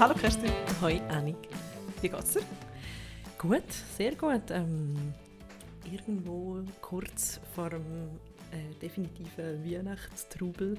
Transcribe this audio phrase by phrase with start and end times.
[0.00, 0.50] Hallo Kerstin.
[0.80, 1.36] Hoi Annik.
[2.00, 2.42] Wie geht's dir?
[3.36, 4.50] Gut, sehr gut.
[4.50, 4.96] Ähm,
[5.84, 8.18] irgendwo kurz vor dem
[8.50, 10.78] äh, definitiven Weihnachtstrubel.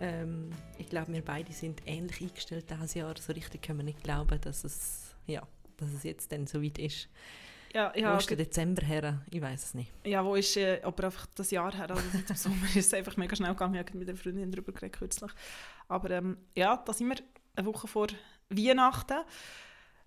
[0.00, 3.12] Ähm, ich glaube, wir beide sind ähnlich eingestellt dieses Jahr.
[3.18, 5.42] So richtig können wir nicht glauben, dass es, ja,
[5.76, 7.08] dass es jetzt dann so weit ist.
[7.74, 9.26] Ja, ja, Wo ist der Dezember her?
[9.32, 9.90] Ich weiß es nicht.
[10.06, 11.90] ja, wo ist äh, aber einfach das Jahr her?
[11.90, 13.74] Also seit dem Sommer ist es einfach mega schnell gegangen.
[13.74, 15.32] Ich habe mit einer Freundin darüber geredet kürzlich.
[15.88, 17.16] Aber ähm, ja, da sind wir
[17.56, 18.06] eine Woche vor
[18.50, 19.18] Weihnachten.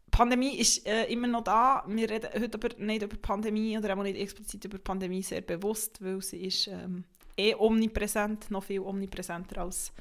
[0.06, 1.84] Die Pandemie ist äh, immer noch da.
[1.88, 5.24] Wir reden heute aber nicht über die Pandemie oder auch nicht explizit über die Pandemie
[5.24, 7.04] sehr bewusst, weil sie ist ähm,
[7.38, 9.92] eh omnipräsent, noch viel omnipräsenter als,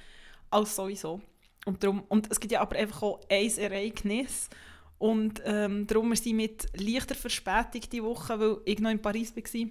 [0.51, 1.21] als sowieso.
[1.65, 4.51] Und, darum, und es gibt ja aber einfach auch ein Ereignis,
[5.03, 9.35] und ähm, darum wir sind mit leichter Verspätung diese Woche, weil ich noch in Paris
[9.35, 9.69] war.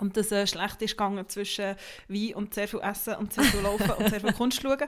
[0.00, 1.76] Und das äh, schlecht ist gegangen zwischen
[2.08, 4.78] Wein und sehr viel Essen und sehr viel Laufen und sehr viel Kunst schauen.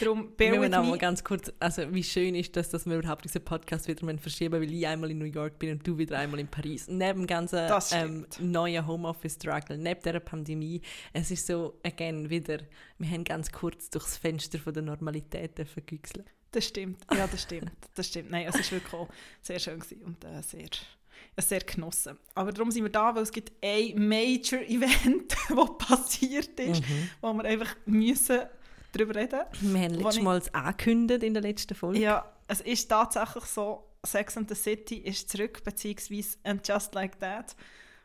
[0.00, 0.98] Darum bear with mal me.
[0.98, 4.72] ganz kurz, also wie schön ist das, dass wir überhaupt diesen Podcast wieder verschieben weil
[4.72, 6.86] ich einmal in New York bin und du wieder einmal in Paris.
[6.88, 12.58] Neben dem ganzen ähm, neuen Homeoffice-Struggle, neben dieser Pandemie, es ist so, again, wieder,
[12.98, 16.26] wir haben ganz kurz durchs Fenster von der Normalität dürfen güchseln.
[16.50, 17.72] Das stimmt, ja, das stimmt.
[17.94, 18.30] Das stimmt.
[18.30, 19.08] Nein, es war wirklich auch
[19.40, 20.68] sehr schön gewesen und äh, sehr,
[21.38, 22.18] sehr genossen.
[22.34, 27.10] Aber darum sind wir da, weil es gibt ein Major-Event, das passiert ist, Mhm.
[27.20, 28.40] wo wir einfach müssen
[28.92, 31.98] darüber reden Wir haben letztes ich- Mal angekündigt in der letzten Folge.
[32.00, 37.18] Ja, es ist tatsächlich so, Sex and the City ist zurück, beziehungsweise And Just Like
[37.20, 37.54] That.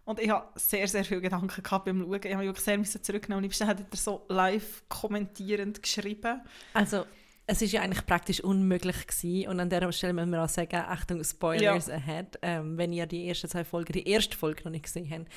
[0.05, 2.13] Und ich habe sehr, sehr viele Gedanken gehabt beim Schauen.
[2.23, 3.39] Ich habe mich wirklich sehr müssen zurücknehmen.
[3.39, 6.41] Am liebsten hat er so live kommentierend geschrieben.
[6.73, 7.05] Also,
[7.49, 9.49] es ist ja eigentlich praktisch unmöglich gewesen.
[9.49, 12.37] Und an der Stelle müssen wir auch sagen, Achtung, Spoilers ahead.
[12.41, 15.31] Ähm, wenn ihr die ersten zwei Folgen, die erste Folge noch nicht gesehen habt,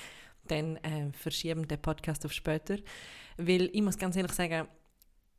[0.48, 2.78] dann äh, verschieben den Podcast auf später.
[3.36, 4.66] Weil ich muss ganz ehrlich sagen,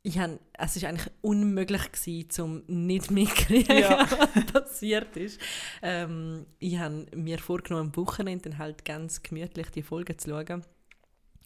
[0.02, 4.08] ich han, es ist eigentlich unmöglich gewesen, um nicht mitkriegen, Ja.
[4.34, 5.40] was passiert ist.
[5.82, 10.64] Ähm, ich habe mir vorgenommen, am Wochenende dann halt ganz gemütlich die Folge zu schauen.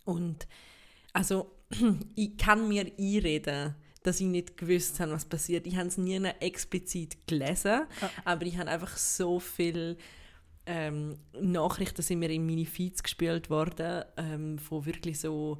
[0.05, 0.47] Und
[1.13, 1.51] also,
[2.15, 3.75] ich kann mir einreden,
[4.07, 5.67] dass ich nicht gewusst habe, was passiert.
[5.67, 8.11] Ich habe es nie explizit gelesen, Ja.
[8.25, 9.97] aber ich habe einfach so viel
[10.67, 15.59] ähm, Nachrichten sind mir in meine Feeds gespielt worden, ähm, von wirklich so,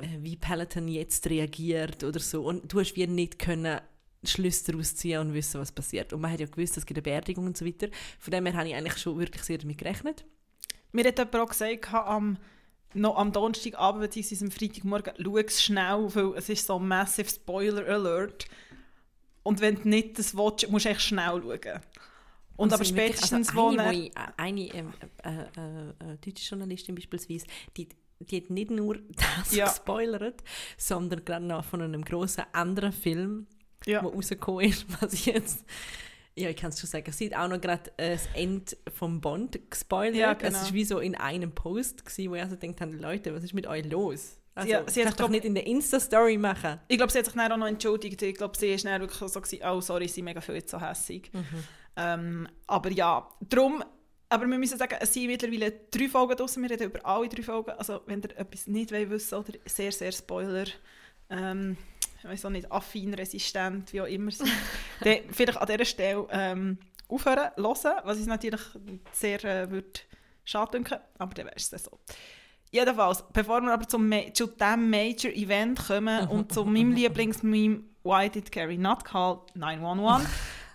[0.00, 2.44] äh, wie Peloton jetzt reagiert oder so.
[2.44, 3.80] Und du hast wie nicht können
[4.24, 6.12] Schlüsse daraus ziehen und wissen, was passiert.
[6.12, 7.88] Und man hat ja gewusst, es gibt eine Beerdigung und so weiter.
[8.18, 10.24] Von dem her habe ich eigentlich schon wirklich sehr damit gerechnet.
[10.92, 12.38] Mir hat jemand auch gesagt, am,
[12.94, 14.44] noch am Donnerstagabend bzw.
[14.44, 18.46] am Freitagmorgen, schau es schnell, weil es ist so ein massive Spoiler Alert.
[19.42, 21.80] Und wenn du nicht das willst, musst du echt schnell schauen.
[22.56, 23.86] Und aber Also wirklich- spätestens, also wo eine, er...
[23.88, 27.46] wo ich, äh, eine ähm, äh, äh, äh, deutsche Journalistin beispielsweise,
[27.76, 27.88] die,
[28.20, 28.98] die hat nicht nur
[29.38, 29.66] das Ja.
[29.66, 30.42] gespoilert,
[30.78, 33.48] sondern gerade noch von einem grossen anderen Film,
[33.86, 34.00] Ja.
[34.02, 35.64] der rausgekommen ist, was ich jetzt...
[36.36, 37.12] Ja, ich kann es schon sagen.
[37.12, 40.16] Sie hat auch noch gerade äh, das Ende vom Bond gespoilert.
[40.16, 40.58] Ja, Es genau.
[40.60, 43.54] war wie so in einem Post, gewesen, wo ich also gedacht habe, Leute, was ist
[43.54, 44.38] mit euch los?
[44.56, 46.80] Also, Ja, sie hat, doch glaub- nicht in der Insta-Story machen.
[46.88, 48.20] Ich glaube, sie hat sich dann auch noch entschuldigt.
[48.22, 50.80] Ich glaube, sie ist dann wirklich so gewesen, oh, sorry, sie sind mega viel so
[50.80, 51.30] hässig.
[51.96, 53.84] Ähm, aber ja, darum,
[54.28, 56.62] aber wir müssen sagen, es sind mittlerweile drei Folgen draussen.
[56.62, 57.70] Wir reden über alle drei Folgen.
[57.72, 60.64] Also, wenn ihr etwas nicht wollt wissen oder sehr, sehr Spoiler,
[61.30, 61.76] ähm,
[62.24, 64.50] ich weiß auch nicht, affin, resistent, wie auch immer sind,
[65.00, 68.62] dann vielleicht an dieser Stelle ähm, aufhören, hören, was ich natürlich
[69.12, 70.00] sehr äh, würde
[70.44, 71.98] schade denken, aber dann wäre es so.
[72.70, 77.84] Jedenfalls, bevor wir aber zum Ma zu diesem Major Event kommen und zu meinem Lieblingsmeme
[78.02, 80.28] Why did Carrie not call 911,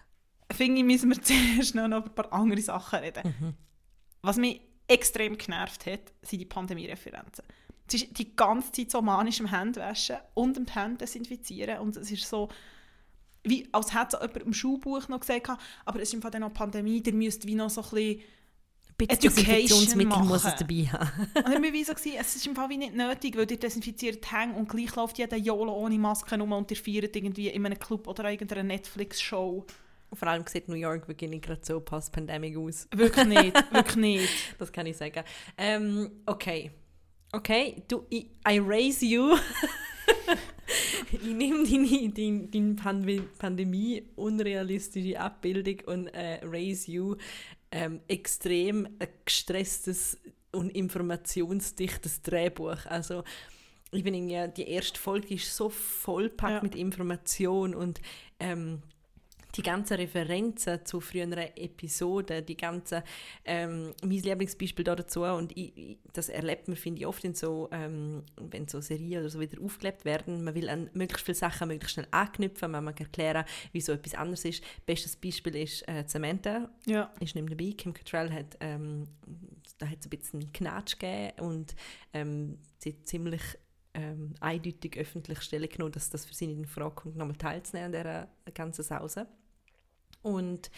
[0.52, 3.56] finde ich, müssen wir zuerst noch über ein paar andere Sachen reden.
[4.22, 7.46] Was mich extrem genervt hat, sind die Pandemie-Referenzen.
[7.90, 12.12] Es ist die ganze Zeit so manisch am Händewaschen und am Hände desinfizieren und es
[12.12, 12.50] ist so,
[13.44, 15.50] wie als hätte so jemand im Schulbuch noch gesagt,
[15.86, 18.22] aber es ist im Fall dann noch Pandemie, der müsst wie noch so ein bisschen
[19.02, 21.28] Education Desinfektionsmittel muss es dabei haben.
[21.34, 23.58] und ich war wie so, gewesen, es ist im Fall wie nicht nötig, weil ihr
[23.58, 27.48] desinfiziert die Hänge und gleich läuft jeder YOLO ohne Maske rum und ihr feiert irgendwie
[27.48, 29.66] in einem Club oder irgendeiner Netflix-Show.
[30.12, 32.88] Vor allem sieht New York wirklich gerade so post-pandemic aus.
[32.94, 34.30] Wirklich nicht, wirklich nicht.
[34.58, 35.24] Das kann ich sagen.
[35.58, 36.72] Ähm, okay.
[37.31, 39.38] Okay, du, ich, I raise you.
[41.12, 47.16] ich nehme deine, deine Pand Pandemie unrealistische Abbildung und äh, raise you
[47.72, 48.88] ähm, extrem
[49.26, 50.18] gestresstes
[50.52, 52.86] und informationsdichtes Drehbuch.
[52.86, 53.24] Also
[53.92, 56.64] ich bin irgendwie, die erste Folge ist so vollpackt Ja.
[56.64, 58.02] mit Information und
[58.40, 58.82] ähm,
[59.56, 63.01] die ganzen Referenzen zu früheren Episoden, die ganzen,
[63.46, 67.34] ähm, mein Lieblingsbeispiel da dazu, und ich, ich, das erlebt man, finde ich, oft in
[67.34, 71.36] so, ähm, wenn so Serien oder so wieder aufgelebt werden, man will an möglichst viele
[71.36, 74.63] Sachen möglichst schnell anknüpfen, man mag erklären, wieso etwas anderes ist.
[74.86, 77.12] Bestes Beispiel ist äh, Samantha, Ja.
[77.19, 79.07] ist nicht dabei, Kim Cattrall hat, ähm,
[79.78, 81.40] da hat es ein bisschen einen Knatsch gegeben.
[81.40, 81.75] Und
[82.13, 83.42] ähm, sie ziemlich
[83.94, 87.95] ähm, eindeutig öffentlich Stellung genommen, dass das für sie nicht in Frage kommt, nochmal teilzunehmen
[87.95, 89.27] an dieser ganzen Sause.
[90.21, 90.69] Und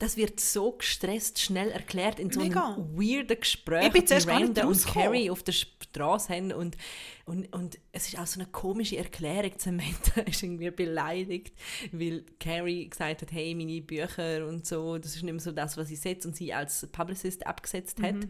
[0.00, 2.74] das wird so gestresst schnell erklärt in so Mega.
[2.74, 4.86] einem weirden Gespräch, Ich bin die Miranda und.
[4.86, 6.78] Carrie auf der Straße haben und,
[7.26, 9.52] und, und es ist auch so eine komische Erklärung.
[9.58, 11.54] Samantha ist irgendwie beleidigt,
[11.92, 15.76] weil Carrie gesagt hat, hey, meine Bücher und so, das ist nicht mehr so das,
[15.76, 18.26] was ich setze und sie als Publicist abgesetzt hat.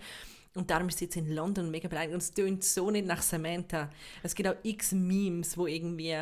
[0.55, 2.15] Und darum ist sie jetzt in London mega beleidigt.
[2.15, 3.89] Und es tönt so nicht nach Samantha.
[4.23, 6.17] Es gibt auch x Memes, wo irgendwie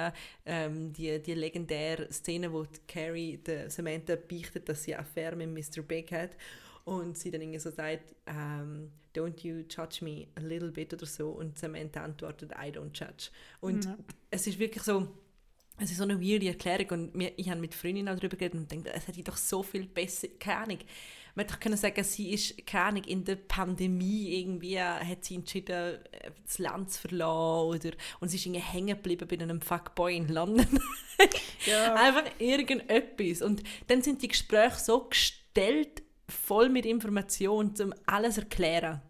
[0.45, 5.49] ähm, die, die legendäre Szene, wo Carrie der Samantha beichtet, dass sie eine Affäre mit
[5.51, 5.83] Mr.
[5.83, 6.33] Big hat.
[6.85, 11.07] Und sie dann irgendwie so sagt, ähm, don't you judge me a little bit oder
[11.07, 11.31] so.
[11.31, 13.31] Und Samantha antwortet, I don't judge.
[13.61, 13.97] Und Ja.
[14.31, 15.09] es ist wirklich so,
[15.79, 18.59] es ist so eine weirde Erklärung und mir, ich habe mit Freundinnen auch darüber geredet
[18.61, 20.79] und denke, es hätte doch so viel besser, keine Ahnung.
[21.39, 25.95] Man hätte können sagen, sie ist, keine Ahnung, in der Pandemie irgendwie hat sie entschieden,
[26.11, 30.17] äh, das Land zu verlassen oder, und sie ist irgendwie hängen geblieben bei einem Fuckboy
[30.17, 30.67] in London.
[31.67, 31.95] Ja.
[31.95, 33.43] Einfach irgendetwas.
[33.43, 39.03] Und dann sind die Gespräche so gestellt, voll mit Informationen, um alles zu erklären.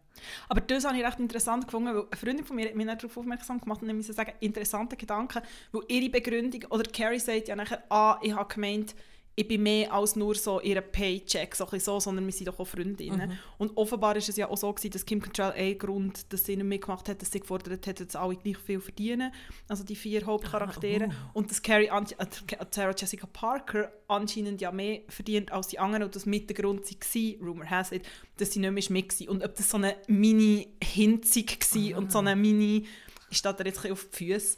[0.49, 3.17] Aber das habe ich recht interessant gefunden, weil eine Freundin von mir hat mich darauf
[3.17, 5.43] aufmerksam gemacht und ich muss sagen, interessante Gedanken,
[5.73, 8.95] weil ihre Begründung, oder Carrie sagt ja nachher, ah, ich habe gemeint,
[9.39, 12.67] ich bin mehr als nur so ihre Paycheck, so, so, sondern wir sind doch auch
[12.67, 13.39] Freundinnen.
[13.57, 16.57] Und offenbar ist es ja auch so gewesen, dass Kim Cattrall ein Grund, dass sie
[16.57, 19.33] nicht mitgemacht hat, dass sie gefordert hat, dass alle gleich viel verdienen,
[19.69, 21.09] also die vier Hauptcharaktere.
[21.11, 22.27] Ah, Und dass Carrie, an- äh,
[22.71, 26.81] Sarah Jessica Parker anscheinend ja mehr verdient als die anderen und das mit der Grund
[26.85, 28.03] war, Rumor has it,
[28.39, 29.29] dass sie nicht mehr mit war.
[29.31, 32.87] Und ob das so eine Mini-Hinzig war und so eine Mini,
[33.31, 34.57] ich stehe da jetzt ein auf die Füße,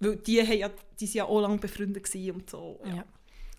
[0.00, 0.70] weil die, haben ja,
[1.00, 2.80] die sind ja auch lange befreundet und so.
[2.84, 2.94] Ja.
[2.96, 3.04] Ja.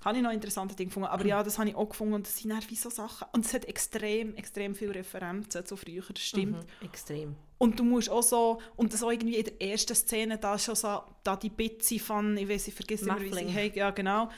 [0.01, 1.09] Habe ich noch interessante Dinge gefunden.
[1.09, 3.27] Aber ja, das habe ich auch gefunden und das sind dann wie so Sachen.
[3.33, 6.57] Und es hat extrem, extrem viele Referenzen zu früher, das stimmt.
[6.57, 7.35] Mhm, extrem.
[7.57, 10.63] Und du musst auch so, und das auch irgendwie in der ersten Szene, da ist
[10.63, 13.91] schon so, da die Bitzi von, ich weiß, ich vergesse immer, wie sie heißt, ja
[13.91, 14.29] genau,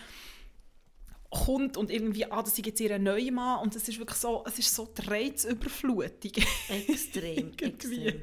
[1.31, 4.43] kommt und irgendwie, ah, das ist jetzt ihr neuer Mann und es ist wirklich so,
[4.45, 6.31] es ist so die Reizüberflutung.
[6.87, 8.21] Extrem, extrem.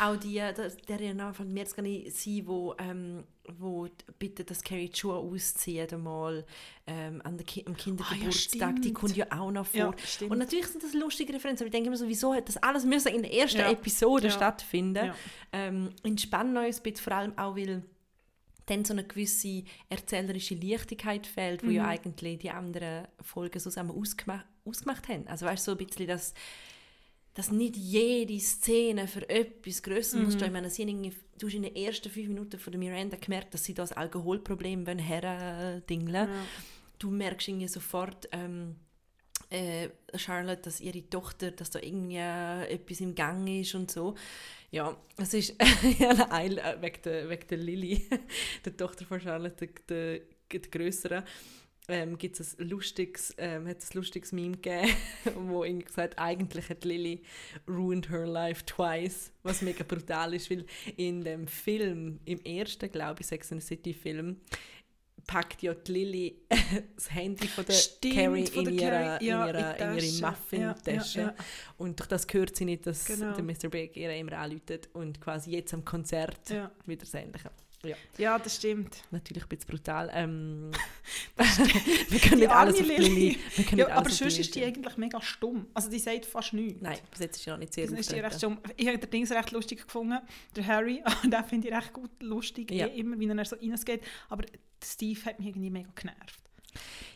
[0.00, 3.24] Auch die, äh, das- der Renner von mir jetzt gar nicht sein, wo, ähm,
[3.58, 3.88] wo
[4.20, 6.44] bittet, dass Carrie die Schuhe auszieht einmal
[6.86, 8.76] ähm, an der Ki am Kindergeburtstag.
[8.76, 8.94] die stimmt.
[8.94, 9.94] kommt ja auch noch vor.
[10.20, 10.26] Ja.
[10.28, 12.84] Und natürlich sind das lustige Referenzen, aber ich denke immer so, wieso hat das alles
[12.84, 13.70] müssen in der ersten Ja.
[13.70, 14.32] Episode Ja.
[14.32, 15.06] stattfinden?
[15.06, 15.14] Ja.
[15.52, 17.82] Ähm, entspannen uns ein bisschen, vor allem auch, weil
[18.66, 21.72] dann so eine gewisse erzählerische Leichtigkeit fehlt, wo Mhm.
[21.74, 25.26] ja eigentlich die anderen Folgen so zusammen ausgemacht, ausgemacht haben.
[25.28, 26.34] Also weißt du, so ein bisschen das
[27.36, 30.46] dass nicht jede Szene für etwas Größeres muss stehen.
[30.46, 30.84] Ich meine, sie
[31.36, 34.86] du hast in den ersten fünf Minuten von der Miranda gemerkt, dass sie das Alkoholproblem
[34.86, 36.28] herdingeln Ja.
[37.00, 38.76] Du merkst irgendwie sofort, ähm,
[39.50, 44.14] äh, Charlotte, dass ihre Tochter, dass da irgendwie äh, etwas im Gang ist und so.
[44.70, 45.54] Ja, es ist
[46.30, 48.08] ein, äh, wegen, der, wegen der Lily,
[48.64, 50.20] der Tochter von Charlotte, der,
[50.50, 51.24] der, Größeren
[51.88, 54.94] ähm, gibt es lustiges, ähm, hat es ein lustiges Meme gegeben,
[55.48, 57.22] wo irgendwie gesagt eigentlich hat Lily
[57.68, 60.64] ruined her life twice, was mega brutal ist, weil
[60.96, 64.40] in dem Film, im ersten, glaube ich, Sex and City Film,
[65.26, 66.42] packt ja die Lily
[66.96, 69.96] das Handy von der Stimmt, Carrie von in der ihrer, Carrie, ja, in ihrer, in
[69.96, 70.26] ihre Tasche.
[70.26, 71.20] Muffin-Tasche.
[71.20, 71.34] Ja, ja.
[71.78, 73.32] Und durch das hört sie nicht, dass Genau.
[73.34, 73.68] der Mr.
[73.70, 76.50] Big ihr immer anläutet und quasi jetzt am Konzert
[76.86, 77.50] wieder das Ähnliche.
[77.84, 78.96] Ja, ja, das stimmt.
[79.10, 80.10] natürlich ein bisschen brutal.
[80.12, 80.70] Ähm,
[82.08, 85.66] wir können nicht alles auf können Ja, aber sonst ist die eigentlich mega stumm.
[85.74, 86.80] Also die sagt fast nichts.
[86.82, 88.58] Nein, bis jetzt ist sie noch nicht sehr ist die recht stumm.
[88.76, 90.18] Ich habe den Dings recht lustig gefunden.
[90.56, 92.86] Der Harry, den finde ich recht gut lustig, Ja.
[92.86, 94.02] eh, immer, wie er so reingeht.
[94.28, 94.44] Aber
[94.82, 96.40] Steve hat mich irgendwie mega genervt.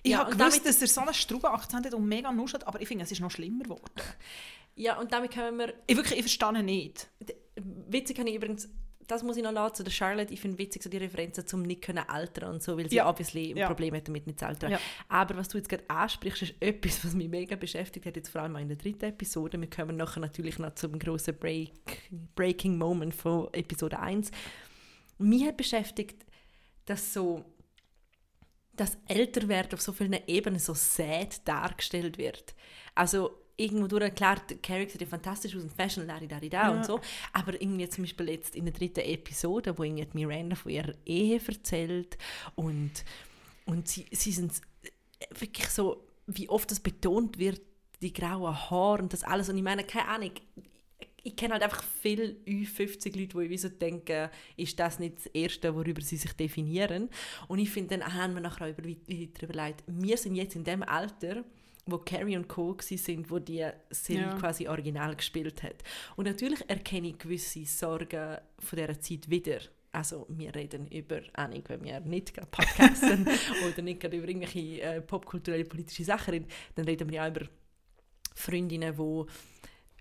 [0.03, 2.89] Ich Ja, habe gewusst, dass er so einen Struben-Akzent hat und mega nuschelt, aber ich
[2.89, 3.91] finde, es ist noch schlimmer geworden.
[4.77, 5.75] Ja, und damit können wir...
[5.89, 7.09] Ich wirklich, ich verstehe nicht.
[7.57, 8.69] Witzig kann ich übrigens...
[9.09, 10.33] Das muss ich noch lassen, zu der Charlotte.
[10.33, 13.09] Ich finde witzig so die Referenzen zum nicht können altern und so, weil sie Ja.
[13.09, 13.67] obviously ein Ja.
[13.67, 14.71] Problem hat damit nicht zu altern.
[14.73, 14.81] Ja.
[15.09, 18.43] Aber was du jetzt gerade ansprichst, ist etwas, was mich mega beschäftigt hat, jetzt vor
[18.43, 19.59] allem in der dritten Episode.
[19.61, 21.73] Wir kommen nachher natürlich noch zum grossen Break,
[22.37, 24.31] Breaking Moment von Episode 1.
[25.17, 26.25] Mich hat beschäftigt,
[26.85, 27.45] dass so
[28.75, 32.55] das Älterwerden auf so vielen Ebenen so sad dargestellt wird.
[32.95, 36.71] Also irgendwo durch, klar, Carrie sieht ja fantastisch aus und Fashion, lari, lari, da Ja.
[36.71, 37.01] und so,
[37.33, 40.95] aber irgendwie zum Beispiel jetzt in der dritten Episode, wo irgendwie die Miranda von ihrer
[41.05, 42.17] Ehe erzählt
[42.55, 42.93] und,
[43.67, 44.53] und sie, sie sind
[45.39, 47.61] wirklich so, wie oft das betont wird,
[48.01, 49.49] die grauen Haare und das alles.
[49.49, 50.31] Und ich meine, keine Ahnung,
[51.25, 55.27] ich kenne halt einfach viele 50 Leute, die ich so denken, ist das nicht das
[55.27, 57.09] Erste, worüber sie sich definieren.
[57.49, 60.83] Und ich finde, dann haben wir nachher auch weiter überlegt, wir sind jetzt in dem
[60.85, 61.45] Alter,
[61.91, 62.77] wo Carrie und Co.
[62.81, 64.39] sind, wo die Serie ja.
[64.39, 65.83] quasi original gespielt hat.
[66.17, 69.59] Und natürlich erkenne ich gewisse Sorgen von dieser Zeit wieder.
[69.91, 73.27] Also wir reden über, Ahnung, wenn wir nicht gerade podcasten
[73.67, 77.47] oder nicht gerade über irgendwelche äh, popkulturelle politische Sachen reden, dann reden wir ja über
[78.35, 79.25] Freundinnen, die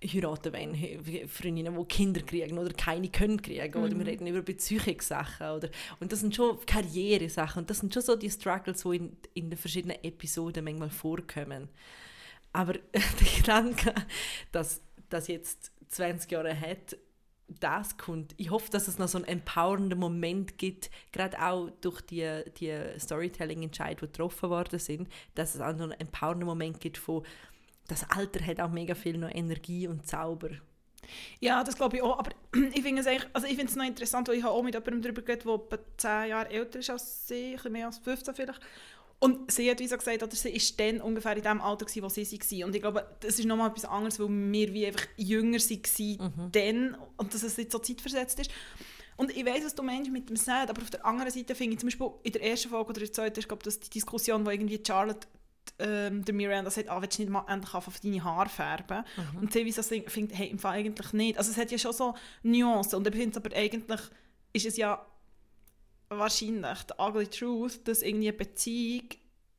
[0.04, 3.80] heiraten wollen, Freundinnen, die Kinder kriegen oder keine können kriegen.
[3.80, 3.84] Mhm.
[3.84, 4.10] Oder wir mhm.
[4.10, 5.48] reden über Beziehungssachen.
[5.48, 7.62] Oder, und das sind schon Karrieresachen.
[7.62, 11.70] Und das sind schon so die Struggles, die in, in den verschiedenen Episoden manchmal vorkommen.
[12.54, 13.94] Aber der Gedanke,
[14.52, 16.98] dass das jetzt 20 Jahre hat,
[17.48, 18.36] das kommt.
[18.38, 22.78] Ich hoffe, dass es noch so einen empowernden Moment gibt, gerade auch durch die, die
[23.00, 27.24] Storytelling-Entscheidungen, die getroffen worden sind, dass es auch noch einen empowernden Moment gibt von
[27.88, 30.50] das Alter hat auch mega viel noch Energie und Zauber.
[31.40, 32.20] Ja, das glaube ich auch.
[32.20, 32.32] Aber
[32.74, 34.74] ich finde es eigentlich, also ich finde es noch interessant, weil ich habe auch mit
[34.74, 37.98] jemandem darüber geredet, der etwa 10 Jahre älter ist als sie, ein bisschen mehr als
[38.00, 38.62] 15 vielleicht.
[39.20, 42.04] Und sie hat wie so gesagt, oder sie war dann ungefähr in dem Alter, gewesen,
[42.04, 42.68] wo sie war.
[42.68, 46.52] Und ich glaube, das ist nochmal etwas anderes, weil wir wie einfach jünger waren mhm.
[46.52, 48.52] dann und dass es nicht so zeitversetzt ist.
[49.16, 51.74] Und ich weiß, was du meinst mit dem Sad, aber auf der anderen Seite finde
[51.74, 54.46] ich zum Beispiel in der ersten Folge oder der zweiten, ich glaube, das die Diskussion,
[54.46, 55.28] wo irgendwie Charlotte
[55.80, 59.04] ähm, der Miranda sagt, ah, willst du nicht mal endlich auf deine Haare färben?
[59.16, 59.40] Mhm.
[59.40, 61.38] Und Ceviso findet, hey, im Fall eigentlich nicht.
[61.38, 64.02] Also es hat ja schon so Nuancen und ich finde aber eigentlich
[64.54, 65.06] ist es ja
[66.10, 69.10] wahrscheinlich die ugly truth, dass irgendwie eine Beziehung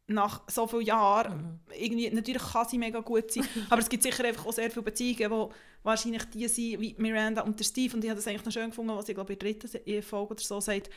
[0.08, 1.58] nach so vielen Jahren, mhm.
[1.78, 4.82] irgendwie, natürlich kann sie mega gut sein, aber es gibt sicher einfach auch sehr viele
[4.82, 8.44] Beziehungen, die wahrscheinlich die sind, wie Miranda und der Steve, und ich habe das eigentlich
[8.44, 10.88] noch schön gefunden, was ich glaube in der dritten Folge oder so sagt,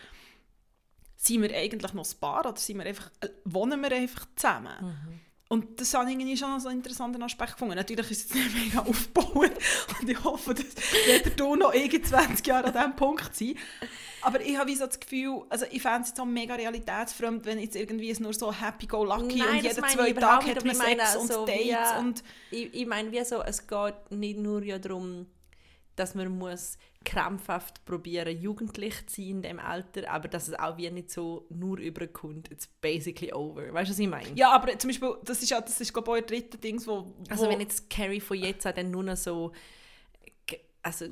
[1.24, 4.74] sind wir eigentlich noch ein Paar oder sind wir einfach, äh, wohnen wir einfach zusammen?
[4.82, 5.20] Mhm.
[5.50, 7.76] Und das habe ich irgendwie schon so einen interessanten Aspekt gefunden.
[7.76, 9.54] Natürlich ist es nicht mega aufbauend
[10.00, 10.66] und ich hoffe, dass
[11.06, 13.56] jeder du noch irgendwie 20 Jahre an diesem Punkt sein.
[14.24, 17.76] Aber ich habe so das Gefühl, also ich fände es so mega realitätsfremd, wenn jetzt
[17.76, 21.66] irgendwie es nur so happy-go-lucky und jede zwei Tage hat man Sex und so Dates.
[21.66, 25.28] Wie, und ich, ich meine, wie so, es geht nicht nur ja darum,
[25.96, 30.78] dass man muss krampfhaft probieren, jugendlich zu sein in dem Alter, aber dass es auch
[30.78, 33.74] wie nicht so nur überkommt, it's basically over.
[33.74, 34.36] Weißt du, was ich meine?
[34.36, 37.06] Ja, aber zum Beispiel, das ist ja, das ist glaube ich, ein dritter Ding, wo,
[37.06, 37.14] wo...
[37.30, 39.52] Also wenn jetzt Carrie von jetzt an dann nur noch so
[40.84, 41.06] also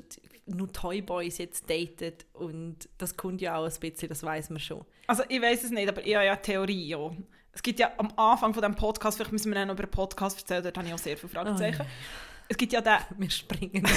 [0.46, 4.84] nur Toyboys jetzt datet und das kommt ja auch ein bisschen, das weiß man schon.
[5.06, 7.10] Also ich weiß es nicht, aber ich habe ja Theorie, ja.
[7.52, 10.38] Es gibt ja am Anfang von dem Podcast, vielleicht müssen wir dann über einen Podcast
[10.38, 11.82] erzählen, dort habe ich auch sehr viele Fragezeichen.
[11.82, 11.90] Oh.
[12.48, 12.98] Es gibt ja den...
[13.16, 13.84] Wir springen!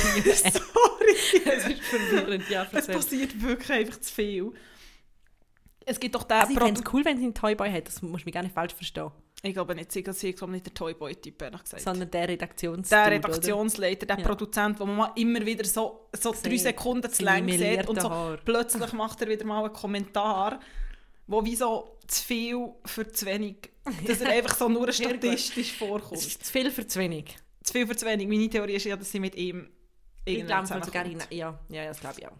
[1.07, 2.67] es ist verwirrend, ja.
[2.71, 4.51] Es passiert wirklich einfach zu viel.
[5.85, 6.37] Es gibt doch den...
[6.37, 8.55] Also ich fände es cool, wenn sie einen Toyboy hat, das muss mich gar nicht
[8.55, 9.11] falsch verstehen.
[9.45, 11.83] Ich glaube nicht, sie ist nicht der Toyboy-Typ, ehrlich gesagt.
[11.83, 13.09] Sondern der Redaktionsleiter.
[13.09, 14.25] Der Redaktionsleiter, der ja.
[14.25, 18.09] Produzent, wo man mal immer wieder so, so drei Sekunden zu lang sieht und so
[18.09, 18.37] Haar.
[18.45, 20.61] plötzlich macht er wieder mal einen Kommentar,
[21.27, 23.69] wo wie so zu viel für zu wenig,
[24.07, 26.13] dass er einfach so nur statistisch vorkommt.
[26.13, 28.27] Es ist zu viel für zu wenig zu viel für zu wenig.
[28.27, 29.69] Meine Theorie ist ja, dass sie mit ihm
[30.25, 32.37] ich glaube sogar in, ja, ja, das glaube ich auch.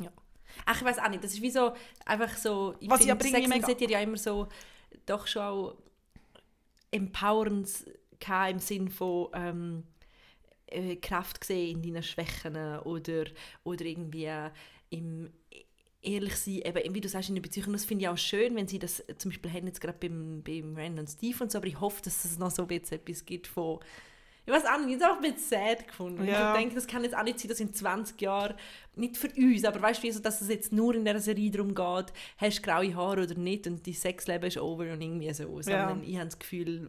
[0.00, 0.12] Ja.
[0.66, 1.72] Ach, ich weiß auch nicht, das ist wie so,
[2.04, 4.48] einfach so, ich Was finde, Sex and City ja immer so,
[5.06, 5.76] doch schon auch
[6.90, 7.68] empowernd
[8.50, 9.84] im Sinn von ähm,
[10.66, 13.24] äh, Kraft gesehen in deinen Schwächen oder,
[13.64, 14.30] oder irgendwie
[14.90, 15.30] im
[16.00, 18.68] ehrlich sein, eben, wie du sagst, in der Beziehung, das finde ich auch schön, wenn
[18.68, 21.66] sie das zum Beispiel haben jetzt gerade beim, beim Rand und Steve und so, aber
[21.66, 23.80] ich hoffe, dass es noch so etwas gibt von
[24.48, 26.24] ich weiß auch nicht, ich habe auch bisschen sad gefunden.
[26.24, 26.54] Ja.
[26.54, 28.54] Ich denke, das kann jetzt auch nicht sein, dass in 20 Jahren,
[28.96, 32.12] nicht für uns, aber weißt du, dass es jetzt nur in dieser Serie darum geht,
[32.38, 35.60] hast du graue Haare oder nicht und dein Sexleben ist over und irgendwie so.
[35.60, 36.08] Sondern ja.
[36.08, 36.88] ich habe das Gefühl,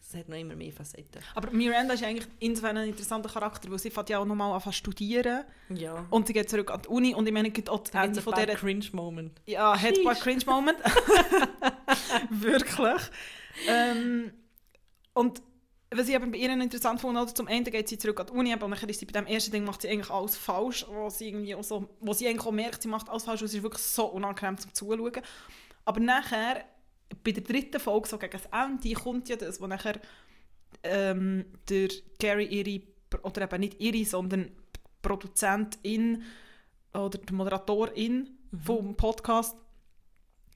[0.00, 1.20] es hat noch immer mehr Facetten.
[1.34, 4.72] Aber Miranda ist eigentlich insofern ein interessanter Charakter, weil sie fängt ja auch nochmal an
[4.72, 5.44] studieren.
[5.68, 6.06] Ja.
[6.10, 8.34] Und sie geht zurück an die Uni und ich meine, gibt auch das Ende von
[8.34, 8.54] dieser...
[8.54, 9.42] Cringe-Moment.
[9.46, 10.78] Ja, hat ein Cringe-Moment.
[12.30, 13.02] Wirklich.
[13.66, 14.32] Ähm,
[15.14, 15.42] und
[15.94, 18.32] was ich eben bei ihr interessant fand, also zum Ende geht sie zurück an die
[18.32, 21.08] Uni, aber dann ist sie bei dem ersten Ding macht sie eigentlich alles falsch, wo
[21.10, 23.54] sie irgendwie auch so, wo sie eigentlich auch merkt, sie macht alles falsch, und es
[23.54, 25.22] ist wirklich so unangenehm zum Zuschauen.
[25.84, 26.64] Aber nachher
[27.22, 30.00] bei der dritten Folge, so gegen das Ende, kommt ja das, wo nachher
[30.82, 32.82] ähm, der Gary ihre,
[33.22, 36.22] oder eben nicht ihre, sondern die Produzentin
[36.94, 38.60] oder die Moderatorin mhm.
[38.60, 39.56] vom Podcast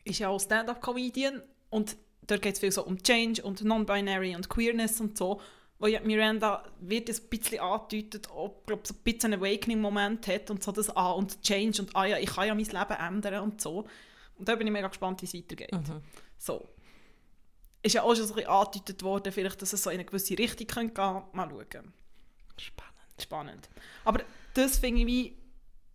[0.05, 4.49] ist ja auch Stand-Up-Comedian und dort geht es viel so um Change und Non-Binary und
[4.49, 5.41] Queerness und so,
[5.79, 10.51] wo ja Miranda wird ein bisschen angedeutet, ob glaub, so ein bisschen einen Awakening-Moment hat
[10.51, 13.43] und so das ah und Change und ah ja, ich kann ja mein Leben ändern
[13.43, 13.87] und so.
[14.39, 15.73] Und da bin ich mega gespannt, wie es weitergeht.
[15.73, 16.03] Mhm.
[16.39, 16.69] So.
[17.83, 20.05] ist ja auch schon so ein bisschen angedeutet worden, vielleicht, dass es so in eine
[20.05, 21.25] gewisse Richtung gehen könnte.
[21.33, 21.93] Mal schauen.
[22.59, 22.93] Spannend.
[23.21, 23.69] Spannend.
[24.05, 24.23] Aber
[24.55, 25.39] das finde ich wie,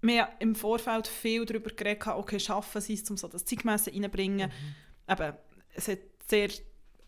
[0.02, 4.50] wir im Vorfeld viel darüber geredet, okay, schaffen sie es, um so das Zeitmessen reinzubringen.
[4.50, 5.14] Mhm.
[5.14, 5.34] Eben,
[5.74, 6.50] es hat sehr,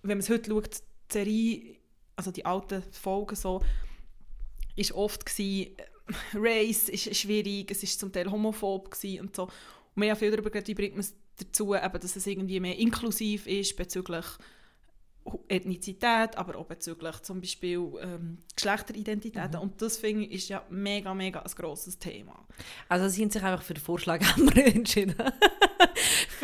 [0.01, 1.75] wenn man es heute schaut, die Serie,
[2.15, 3.61] also die alten Folgen so,
[4.75, 5.83] ist oft gewesen, äh,
[6.33, 9.43] Race ist schwierig, es ist zum Teil homophob gewesen und so.
[9.43, 12.59] Und wir haben viel darüber geredet, wie bringt man es dazu, eben, dass es irgendwie
[12.59, 14.25] mehr inklusiv ist bezüglich
[15.47, 19.57] Ethnizität, aber auch bezüglich zum Beispiel ähm, Geschlechteridentitäten.
[19.57, 22.45] Und das finde ich ist ja mega, mega ein grosses Thema.
[22.89, 24.21] Also sie haben sich einfach für den Vorschlag
[24.55, 25.15] entschieden.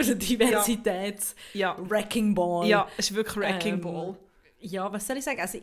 [0.03, 2.67] Für den Diversitäts Ja, Wrecking Ball.
[2.67, 4.15] ja es ist wirklich Wrecking Ähm, Ball.
[4.59, 5.39] Ja, was soll ich sagen?
[5.39, 5.59] Also,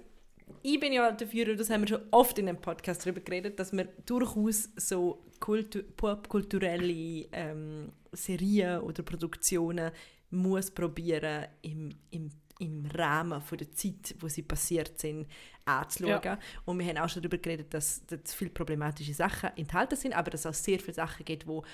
[0.63, 3.73] ich bin ja dafür, das haben wir schon oft in einem Podcast darüber geredet, dass
[3.73, 9.91] man durchaus so kultu popkulturelle ähm, Serien oder Produktionen
[10.31, 15.27] muss probieren im, im, im Rahmen von der Zeit, wo sie passiert sind,
[15.65, 16.21] anzuschauen.
[16.25, 16.39] Ja.
[16.65, 20.31] Und wir haben auch schon darüber geredet, dass, dass viele problematische Sachen enthalten sind, aber
[20.31, 21.65] dass es auch sehr viele Sachen gibt, wo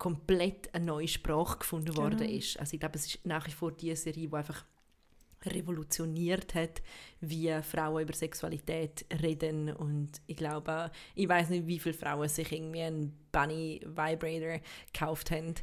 [0.00, 2.32] komplett eine neue Sprache gefunden worden Genau.
[2.32, 2.58] ist.
[2.58, 4.64] Also ich glaube, es ist nach wie vor die Serie, die einfach
[5.44, 6.82] revolutioniert hat,
[7.20, 12.52] wie Frauen über Sexualität reden und ich glaube, ich weiß nicht, wie viele Frauen sich
[12.52, 14.60] irgendwie einen Bunny Vibrator
[14.92, 15.54] gekauft haben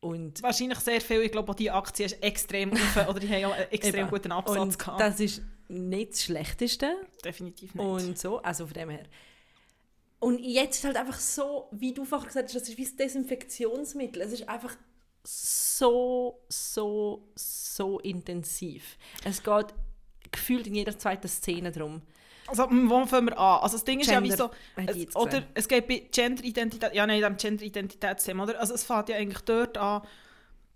[0.00, 1.22] und Wahrscheinlich sehr viel.
[1.22, 4.10] Ich glaube, die Aktie ist extrem hoch oder die haben ja einen extrem Eben.
[4.10, 5.00] guten Absatz und gehabt.
[5.00, 7.84] das ist nicht das Schlechteste Definitiv nicht.
[7.84, 9.04] und so, also von dem her.
[10.20, 12.96] Und jetzt ist halt einfach so, wie du vorher gesagt hast, das ist wie das
[12.96, 14.22] Desinfektionsmittel.
[14.22, 14.76] Es ist einfach
[15.24, 18.96] so, so, so intensiv.
[19.24, 19.66] Es geht
[20.32, 22.02] gefühlt in jeder zweiten Szene drum.
[22.48, 23.60] Also, m, wo fangen wir an?
[23.62, 27.06] Also, das Ding ist ja wie Gender, so, es, oder es geht bei Gender-Identität, ja
[27.06, 28.58] nein, dem Gender-Identitätsthema, oder?
[28.58, 30.02] Also, es fängt ja eigentlich dort an,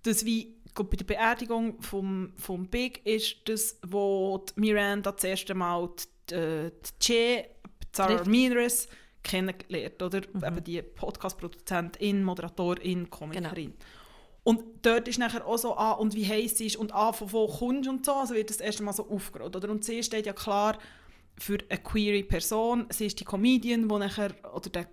[0.03, 5.89] dass wie, bei der Beerdigung vom, vom Big ist das, wo Miranda das erste Mal
[6.29, 7.49] die, äh, die Che,
[7.93, 8.89] Sarah Trifft.
[9.23, 10.21] Kennengelernt, oder?
[10.33, 10.45] Mhm.
[10.45, 13.73] Eben die Podcast-Produzentin, Moderatorin, Komikerin.
[13.73, 13.87] Genau.
[14.45, 17.33] Und dort ist nachher auch so, ah, und wie heiß sie ist und ah, von
[17.33, 19.71] wo kommst und so, also wird das erste Mal so aufgerollt, oder?
[19.71, 20.79] Und sie steht ja klar
[21.39, 24.87] für eine queere Person, sie ist die Comedian, die nachher, oder der,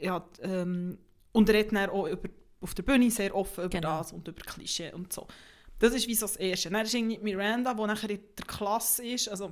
[0.00, 0.98] ja, ähm,
[1.32, 2.28] und redet dann auch über,
[2.60, 3.98] auf der Bühne sehr offen über Genau.
[3.98, 5.26] das und über Klischee und so.
[5.78, 6.68] Das ist wie so das Erste.
[6.68, 9.50] Dann ist irgendwie Miranda, die nachher in der Klasse ist, also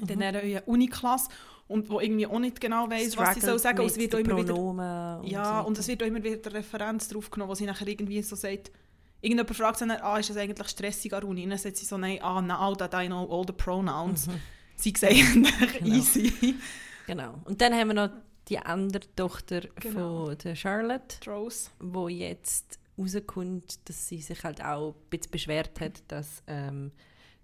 [0.00, 0.20] in Mhm.
[0.20, 1.28] der Uni-Klasse,
[1.70, 3.80] und wo irgendwie auch nicht genau weiss, was sie soll sagen.
[3.80, 7.08] Und es wird immer wieder ja, so und es wird auch immer wieder eine Referenz
[7.08, 8.70] drauf genommen, wo sie nachher irgendwie so sagt,
[9.20, 11.44] irgendjemand fragt sie dann, ah, ist das eigentlich stressig an Uni?
[11.44, 14.28] Und dann sagt sie so, nein, ah, now that I know all the pronouns.
[14.76, 15.94] Sie sehen eigentlich Genau.
[15.94, 16.54] easy.
[17.06, 17.34] Genau.
[17.44, 18.10] Und dann haben wir noch
[18.48, 20.26] die andere Tochter Genau.
[20.26, 21.68] von der Charlotte, Rose.
[21.78, 26.92] wo jetzt rauskommt, dass sie sich halt auch ein bisschen beschwert hat, dass ähm,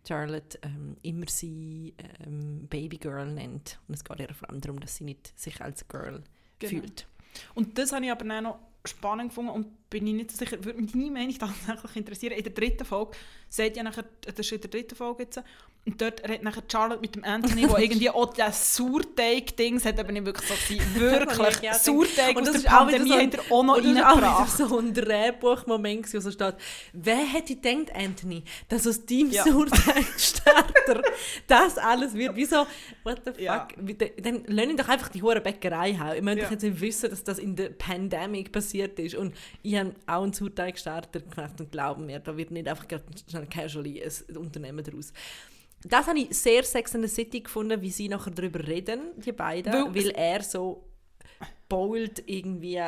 [0.06, 3.78] Charlotte ähm, immer sie ähm, Babygirl nennt.
[3.88, 6.22] Und es geht ihr vor allem darum, dass sie nicht sich als Girl
[6.58, 6.70] Genau.
[6.80, 7.06] fühlt.
[7.54, 10.62] Und das habe ich aber dann noch spannend gefunden und bin ich nicht so sicher,
[10.64, 12.32] würde mich deine Meinung tatsächlich interessieren.
[12.32, 13.12] In der dritten Folge,
[13.48, 15.40] seht ihr nachher, das ist in der dritten Folge jetzt,
[15.86, 20.10] und dort redet nachher Charlotte mit dem Anthony, wo irgendwie auch das Sauerteig-Dings hat aber
[20.10, 20.94] nicht wirklich so gewesen.
[21.00, 23.62] Wirklich, Ja, Sauerteig und aus das der auch wieder Pandemie so ein- hat er auch
[23.62, 24.56] noch Und das reingebracht.
[24.58, 26.54] so ein Drehbuchmoment, wo so steht,
[26.92, 29.44] wer hätte gedacht, Anthony, dass aus deinem Ja.
[29.44, 31.02] Sauerteigstarter
[31.46, 32.34] das alles wird?
[32.34, 32.66] Wieso?
[33.04, 33.40] What the fuck?
[33.40, 33.68] Ja.
[34.22, 36.16] Dann lass ihn doch einfach die hure Bäckerei haben.
[36.16, 36.50] Ich möchte Ja.
[36.50, 39.14] jetzt nicht wissen, dass das in der Pandemic passiert ist.
[39.14, 42.86] Und ich habe auch einen Sauerteigstarter gemacht und glauben mir, da wird nicht einfach
[43.28, 45.12] schnell casually ein Unternehmen daraus.
[45.84, 49.32] Das habe ich sehr Sex in the City gefunden, wie sie nachher darüber reden, die
[49.32, 50.88] beiden, Weil- weil er so
[51.68, 52.80] bold irgendwie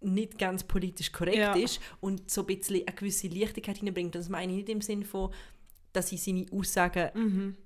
[0.00, 1.54] nicht ganz politisch korrekt Ja.
[1.54, 4.14] ist und so ein bisschen eine gewisse Leichtigkeit hineinbringt.
[4.14, 5.32] Das meine ich nicht im Sinne von,
[5.92, 7.56] dass ich seine Aussagen Mhm.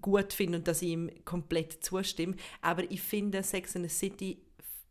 [0.00, 2.36] gut finde und dass ich ihm komplett zustimme.
[2.62, 4.38] Aber ich finde, Sex in the City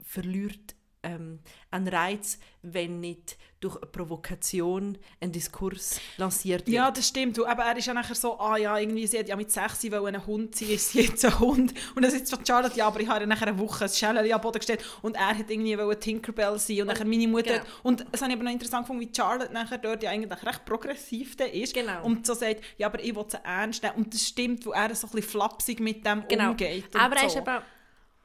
[0.04, 1.40] verliert ähm,
[1.72, 6.76] an Reiz, wenn nicht durch eine Provokation ein Diskurs lanciert wird.
[6.76, 7.40] Ja, das stimmt.
[7.46, 10.16] Aber er ist ja nachher so, ah ja, irgendwie, sie hat ja mit 6 wollen
[10.16, 11.74] ein Hund sein, ist sie jetzt ein Hund.
[11.96, 14.42] Und dann sitzt Charlotte, ja, aber ich habe ihr nachher eine Woche ein Schälchen am
[14.42, 17.54] Boden gestellt und er hat irgendwie wollen Tinkerbell sein und nachher meine Mutter.
[17.60, 17.66] Genau.
[17.84, 20.66] Und es habe ich aber noch interessant gefunden, wie Charlotte nachher dort ja eigentlich recht
[20.66, 21.74] progressiv ist.
[21.74, 22.04] Genau.
[22.04, 23.96] Und so sagt, ja, aber ich will sie ernst nehmen.
[23.98, 26.52] Und das stimmt, wo er so ein bisschen flapsig mit dem Genau.
[26.52, 26.94] umgeht.
[26.96, 27.28] und Aber er so.
[27.28, 27.64] ist aber,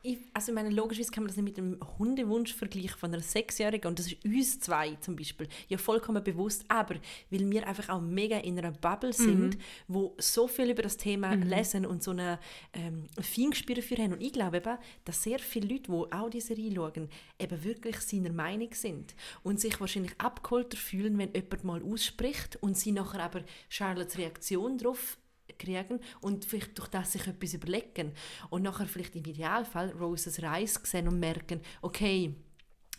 [0.06, 3.22] ich, also ich meine, logischerweise kann man das nicht mit dem Hundewunsch vergleichen von einer
[3.22, 6.94] Sechsjährigen und das ist uns zwei zum Beispiel ja vollkommen bewusst, aber
[7.30, 11.34] weil wir einfach auch mega in einer Bubble sind, wo so viel über das Thema
[11.34, 12.38] lesen und so eine
[12.72, 14.12] ähm, Feingespür dafür haben.
[14.12, 17.98] Und ich glaube eben, dass sehr viele Leute, die auch diese Serie schauen, eben wirklich
[18.00, 23.22] seiner Meinung sind und sich wahrscheinlich abgeholter fühlen, wenn jemand mal ausspricht und sie nachher
[23.22, 25.18] aber Charlottes Reaktion darauf
[25.58, 28.12] kriegen und vielleicht durch das sich etwas überlegen
[28.50, 32.34] und nachher vielleicht im Idealfall Roses Reis sehen und merken, okay,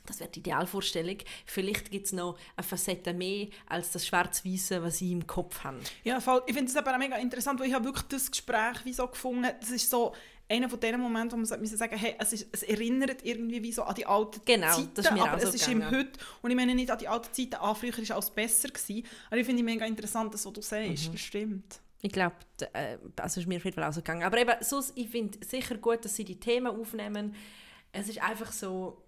[0.06, 1.17] das wäre die Idealvorstellung.
[1.46, 5.80] Vielleicht gibt es noch eine Facette mehr als das Schwarz-Weiße, was ich im Kopf habe.
[6.04, 6.41] Ja, voll.
[6.48, 9.06] ich finde es aber auch mega interessant, weil ich habe wirklich das Gespräch wie so
[9.08, 10.15] gefunden, das ist so
[10.50, 13.74] einer von den Momenten, wo man sagen müssen hey, es, ist, es erinnert irgendwie wie
[13.74, 15.93] so an die alten genau, Zeiten, das ist mir aber auch so es ist gegangen.
[15.93, 18.70] im Heute, und ich meine nicht an die alten Zeiten, ah, früher war alles besser
[18.70, 21.12] gewesen, aber ich finde es mega interessant, das, was du sagst, Mhm.
[21.12, 21.82] das stimmt.
[22.02, 22.36] Ich glaube,
[22.74, 24.24] äh, also ist mir auf jeden Fall auch so gegangen.
[24.24, 27.36] Aber eben, sonst, ich finde sicher gut, dass sie die Themen aufnehmen.
[27.92, 29.04] Es ist einfach so...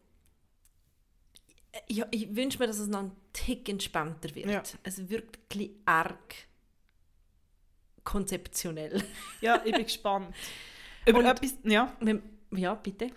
[1.88, 4.50] Ja, ich wünsche mir, dass es noch ein Tick entspannter wird.
[4.50, 4.64] Ja.
[4.84, 6.36] Es wirkt ein arg
[8.04, 9.04] konzeptionell.
[9.42, 10.36] Ja, ich bin gespannt.
[11.06, 11.96] Über Und- etwas, ja,
[12.52, 13.12] Ja, bitte.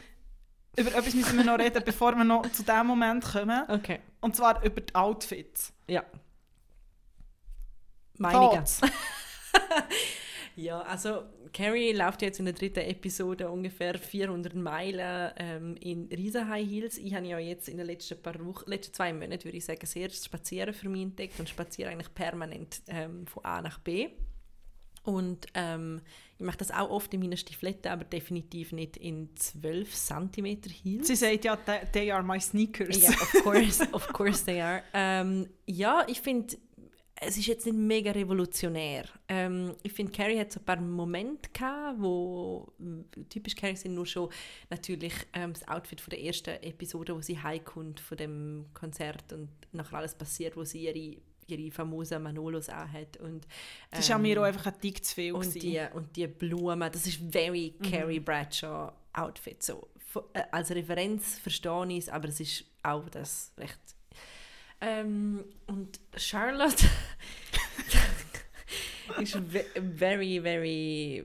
[0.77, 4.01] über etwas müssen wir noch reden, bevor wir noch zu diesem Moment kommen, Okay.
[4.21, 5.73] und zwar über die Outfits.
[5.89, 6.05] Ja.
[8.19, 8.65] Meinungen.
[10.55, 16.49] Ja, also Carrie läuft jetzt in der dritten Episode ungefähr 400 Meilen ähm, in riesen
[16.49, 16.99] High Heels.
[16.99, 19.87] Ich habe ja jetzt in den letzten paar Wochen, letzten zwei Monaten, würde ich sagen,
[19.87, 24.11] sehr Spazieren für mich entdeckt und spaziere eigentlich permanent ähm, von A nach B.
[25.05, 26.01] Und ähm,
[26.39, 31.09] ich mache das auch oft in meinen Stiefeletten, aber definitiv nicht in 12 cm Heels.
[31.09, 33.03] Sie sagt ja, they, they are my sneakers.
[33.03, 34.83] Ja, of course, of course they are.
[34.95, 36.57] Ähm, ja, ich finde,
[37.25, 39.05] es ist jetzt nicht mega revolutionär.
[39.29, 43.95] Ähm, ich finde, Carrie hat so ein paar Momente gehabt, wo mm, typisch Carrie sind
[43.95, 44.29] nur schon
[44.71, 49.49] natürlich ähm, das Outfit von der ersten Episode, wo sie heimkommt von dem Konzert und
[49.73, 51.17] nachher alles passiert, wo sie ihre
[51.49, 53.47] ihre famosen Manolos anhat und
[53.91, 55.33] Das war mir ähm, auch einfach ein Tick zu viel.
[55.33, 57.91] und die, und die Blumen, das ist very Mhm.
[57.91, 59.63] Carrie Bradshaw Outfit.
[59.63, 59.89] So,
[60.33, 63.79] äh, als Referenz verstehe ich es, aber es ist auch das recht.
[64.85, 66.85] Ähm, und Charlotte
[69.21, 69.65] ist ve
[69.97, 71.25] very, very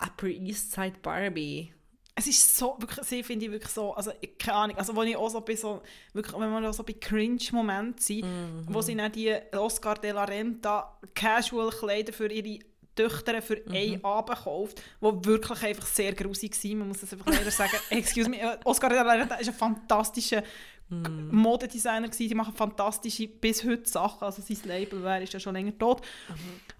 [0.00, 1.72] Upper East Side Barbie.
[2.14, 5.16] es ist so, wirklich, sie finde ich wirklich so, also keine Ahnung, also wo ich
[5.16, 8.66] auch so bei so, wirklich, wenn auch so bei Cringe-Momenten sind, Mhm.
[8.68, 12.58] wo sie dann die Oscar de la Renta Casual-Kleider für ihre
[12.96, 13.72] Töchter für Mhm.
[13.74, 16.78] einen Abend kauft, wo wirklich einfach sehr grusig waren.
[16.78, 17.76] Man muss das einfach leider sagen.
[17.90, 20.42] Excuse me, äh, Oscar de la Renta ist ein fantastischer
[20.88, 21.28] Mhm.
[21.32, 22.28] Modedesigner gewesen.
[22.28, 24.22] Die machen fantastische bis heute Sachen.
[24.24, 26.02] Also sein Label wäre ist ja schon länger tot.
[26.28, 26.34] Mhm.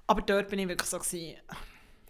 [0.06, 1.36] Aber dort bin ich wirklich so gewesen.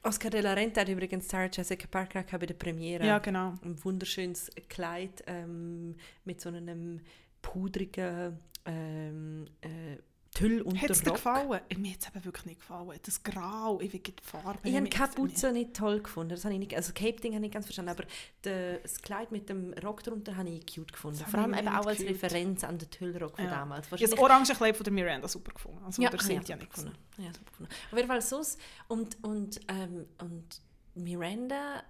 [0.05, 3.05] Oscar de la Renta hat übrigens Sarah Jessica Parker bei der Premiere.
[3.05, 3.55] Ja, genau.
[3.65, 7.01] ein wunderschönes Kleid ähm, mit so einem
[7.43, 9.97] pudrigen ähm, äh,
[10.41, 11.61] Hat es dir gefallen?
[11.77, 12.99] Mir hat es eben wirklich nicht gefallen.
[13.03, 14.59] Das Grau, ich will die Farbe.
[14.63, 16.31] Ich habe die Kapuze nicht toll gefunden.
[16.31, 18.05] Das habe ich nicht, also Cape-Ding habe ich nicht ganz verstanden, aber
[18.43, 21.19] das Kleid mit dem Rock drunter habe ich cute gefunden.
[21.19, 22.23] Das Vor allem eben nicht auch als gefühlt.
[22.23, 23.51] Referenz an den Tüllrock von Ja.
[23.51, 23.87] damals.
[23.87, 25.85] Ich habe das orange Kleid von der Miranda super gefunden.
[25.85, 26.75] Also ja, der ah, sind ja, ja super nichts.
[26.77, 26.99] gefunden.
[27.19, 27.73] Ja, super gefunden.
[27.91, 28.61] Auf jeden Fall sonst.
[28.89, 30.61] Und, und, ähm, und
[30.95, 31.83] Miranda,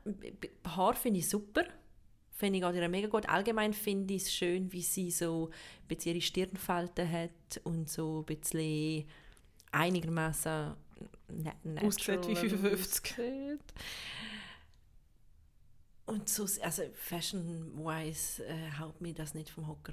[0.76, 1.64] Haar finde ich super.
[2.38, 3.29] Finde ich auch ihr mega gut.
[3.29, 8.20] Allgemein finde ich es schön, wie sie so ein bisschen ihre Stirnfalten hat und so
[8.20, 9.05] ein bisschen
[9.72, 10.74] einigermaßen
[11.83, 13.12] Aussieht wie natural 55.
[13.12, 13.61] aussieht.
[16.09, 19.92] Und so, also fashion-wise äh, haut mir das nicht vom Hocker.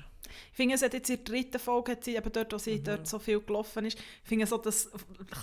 [0.52, 2.78] Ich finde, es hat jetzt in der dritten Folge, hat sie eben dort, wo sie
[2.80, 2.84] Mhm.
[2.84, 4.90] dort so viel gelaufen ist, ich finde so, das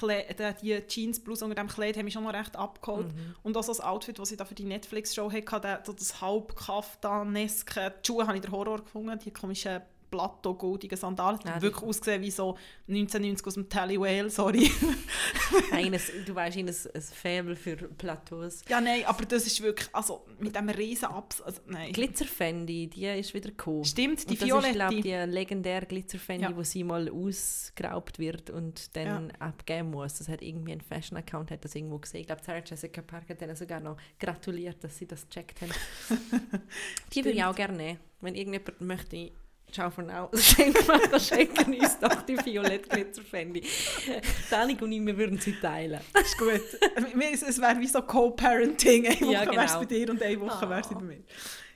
[0.00, 3.14] Kle- der- die Jeansbluse unter dem Kleid haben mich schon noch recht abgeholt.
[3.14, 3.36] Mhm.
[3.44, 6.20] Und auch so das Outfit, das sie da für die Netflix-Show hatte, der- so das
[6.20, 11.62] halbkaftaneske, die Schuhe habe ich den Horror gefunden, die komischen Plateau-goldigen Sandalen, die Ah, die-
[11.62, 14.70] wirklich ausgesehen wie so 1990 aus dem Tally Whale, sorry.
[15.72, 18.62] Eines, du weißt, ein, ein Faible für Plateaus.
[18.68, 21.40] ja, nein, aber das ist wirklich, also mit dem riesen Abs...
[21.42, 21.92] Also, nein.
[21.92, 23.84] Glitzerfendi, die ist wieder gekommen.
[23.84, 25.02] Stimmt, die das ist, glaube Violette.
[25.02, 26.56] die legendäre Glitzerfendi, Ja.
[26.56, 30.18] wo sie mal ausgeraubt wird und dann abgeben muss.
[30.18, 32.20] Das hat irgendwie ein Fashion-Account hat das irgendwo gesehen.
[32.20, 35.72] Ich glaube, Sarah Jessica Parker hat denen sogar noch gratuliert, dass sie das gecheckt haben.
[37.12, 37.98] die würde ich auch gerne nehmen.
[38.20, 39.30] Wenn irgendjemand möchte,
[39.74, 43.62] schau von now, schenk mir das, schenken uns doch die violett Glitzerfendi.
[44.50, 46.00] Dani und ich, wir würden sie teilen.
[46.20, 46.60] ist gut.
[47.46, 49.06] Es wäre wie so Co-Parenting.
[49.06, 49.78] Eine Woche Ja, wäre es genau.
[49.80, 50.98] bei dir und eine Woche wäre sie Ah.
[50.98, 51.22] bei mir.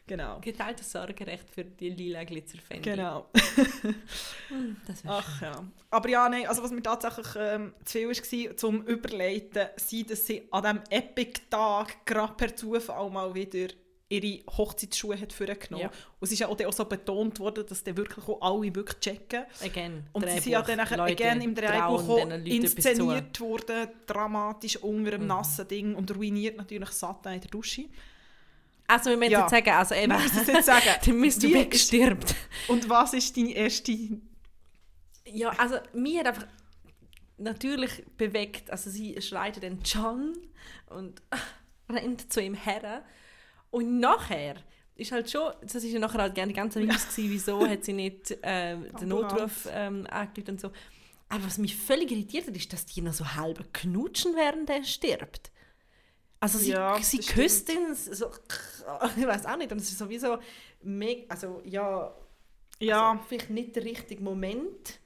[0.09, 0.39] Genau.
[0.41, 2.89] Geteiltes Sorgerecht für die lila Glitzerfendi.
[2.91, 3.29] Genau.
[4.87, 5.65] Das wäre Ach ja.
[5.91, 10.25] Aber ja, nein, also was mir tatsächlich ähm, zu viel war, zum Überleiten, sei, dass
[10.27, 13.67] sie an diesem Epic-Tag gerade per Zufall mal wieder
[14.09, 15.83] ihre Hochzeitsschuhe hat vorgenommen.
[15.83, 15.89] Ja.
[15.89, 18.73] Und es ist ja auch, dann auch so betont worden, dass dann wirklich auch alle
[18.75, 19.45] wirklich checken.
[19.63, 25.13] Again, Und sie sind ja dann nachher Leute, again im Drehbuch inszeniert worden, dramatisch unter
[25.15, 25.27] einem Mhm.
[25.29, 27.87] nassen Ding und ruiniert natürlich Satan in der Dusche.
[28.87, 29.41] Also wir müssen Ja.
[29.41, 30.85] jetzt sagen, also eben, Wir müssen jetzt sagen.
[31.05, 31.43] der Mr.
[31.43, 32.35] Wie Big ist- stirbt.
[32.69, 33.93] Und was ist deine erste...
[35.25, 36.47] Ja, also mir hat einfach
[37.39, 40.35] natürlich bewegt, also sie schreit den John
[40.91, 41.21] und
[41.91, 43.05] rennt zu ihm her.
[43.71, 44.57] Und nachher
[44.95, 47.85] ist halt schon, das ist ja nachher halt gerne die ganze News gewesen, wieso hat
[47.85, 50.71] sie nicht äh, den Notruf ähm, angelegt und so.
[51.29, 54.85] Aber was mich völlig irritiert hat, ist, dass die noch so halb knutschen, während er
[54.85, 55.51] stirbt.
[56.41, 58.31] Also sie, Ja, sie küsst ihn so,
[59.17, 60.39] ich weiß auch nicht, und es ist sowieso
[60.83, 62.15] mega, also ja,
[62.79, 65.01] Ja, also, vielleicht nicht der richtige Moment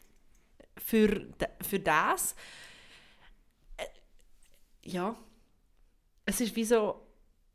[0.76, 1.26] für,
[1.62, 2.34] für das.
[3.76, 3.86] Äh,
[4.82, 5.16] ja,
[6.26, 7.06] es ist wie so,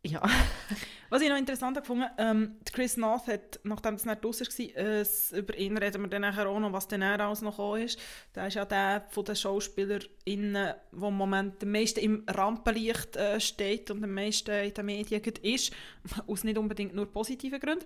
[0.04, 0.22] ja,
[1.16, 5.06] was ich noch interessant gefunden ähm, Chris North hat, nachdem es nicht draussen war, äh,
[5.32, 7.98] über ihn reden wir dann auch noch, was dann er alles noch ist.
[8.36, 13.40] Der ist ja der von den SchauspielerInnen, der im Moment am meisten im Rampenlicht äh,
[13.40, 15.72] steht und am meisten in den Medien ist,
[16.28, 17.86] aus nicht unbedingt nur positiven Gründen.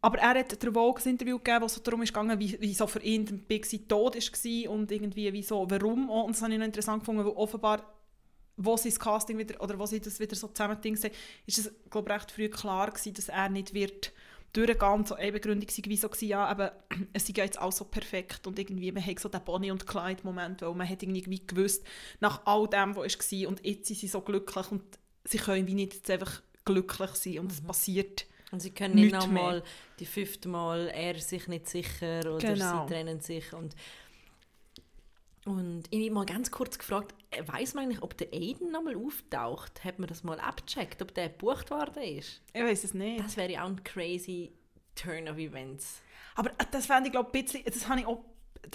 [0.00, 2.88] Aber er hat der Vogue ein Interview gegeben, wo es darum gegangen, wie, wie so
[2.88, 6.10] für ihn der Big tot war und irgendwie wieso, warum.
[6.10, 7.84] Und das habe ich noch interessant gefunden, weil offenbar,
[8.56, 11.14] wo sie das Casting wieder, oder wo sie das wieder so zusammendings haben,
[11.46, 14.12] ist es, glaube ich, recht früh klar gewesen, dass er nicht wird
[14.52, 14.92] durchgehen.
[14.92, 16.72] Und so eine Begründung war wie so, gewesen, ja, aber
[17.12, 19.86] es sei ja jetzt auch so perfekt und irgendwie, man hat so den Bonnie- und
[19.86, 21.84] Clyde-Moment, weil man hat irgendwie gewusst,
[22.20, 24.82] nach all dem, was war und jetzt sind sie so glücklich und
[25.24, 29.12] sie können wie nicht jetzt einfach glücklich sein und es passiert und sie können nicht
[29.12, 29.62] nochmal
[29.98, 32.86] die fünfte Mal, er sich nicht sicher oder Genau.
[32.86, 33.74] sie trennen sich und
[35.44, 37.14] und ich habe mich mal ganz kurz gefragt,
[37.46, 39.82] weiß man eigentlich, ob der Aiden nochmal auftaucht?
[39.84, 42.40] Hat man das mal abgecheckt, ob der gebucht worden ist?
[42.52, 43.24] Ich weiß es nicht.
[43.24, 44.52] Das wäre auch ein crazy
[44.94, 46.00] Turn of Events.
[46.36, 48.24] Aber äh, das fände ich, glaube ich, ein bisschen, das habe ich auch,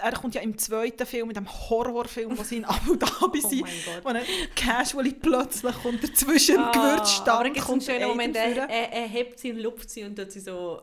[0.02, 3.48] er kommt ja im zweiten Film, mit dem Horrorfilm, wo sie in Abu Dhabi Oh
[3.48, 4.04] sind, mein Gott.
[4.04, 4.24] wo er
[4.56, 8.70] casually plötzlich kommt dazwischen Ah, Gewürzstand aber dann gibt es einen kommt schönen Moment, er,
[8.70, 10.82] er, er hebt sie und lupft sie und tut sie so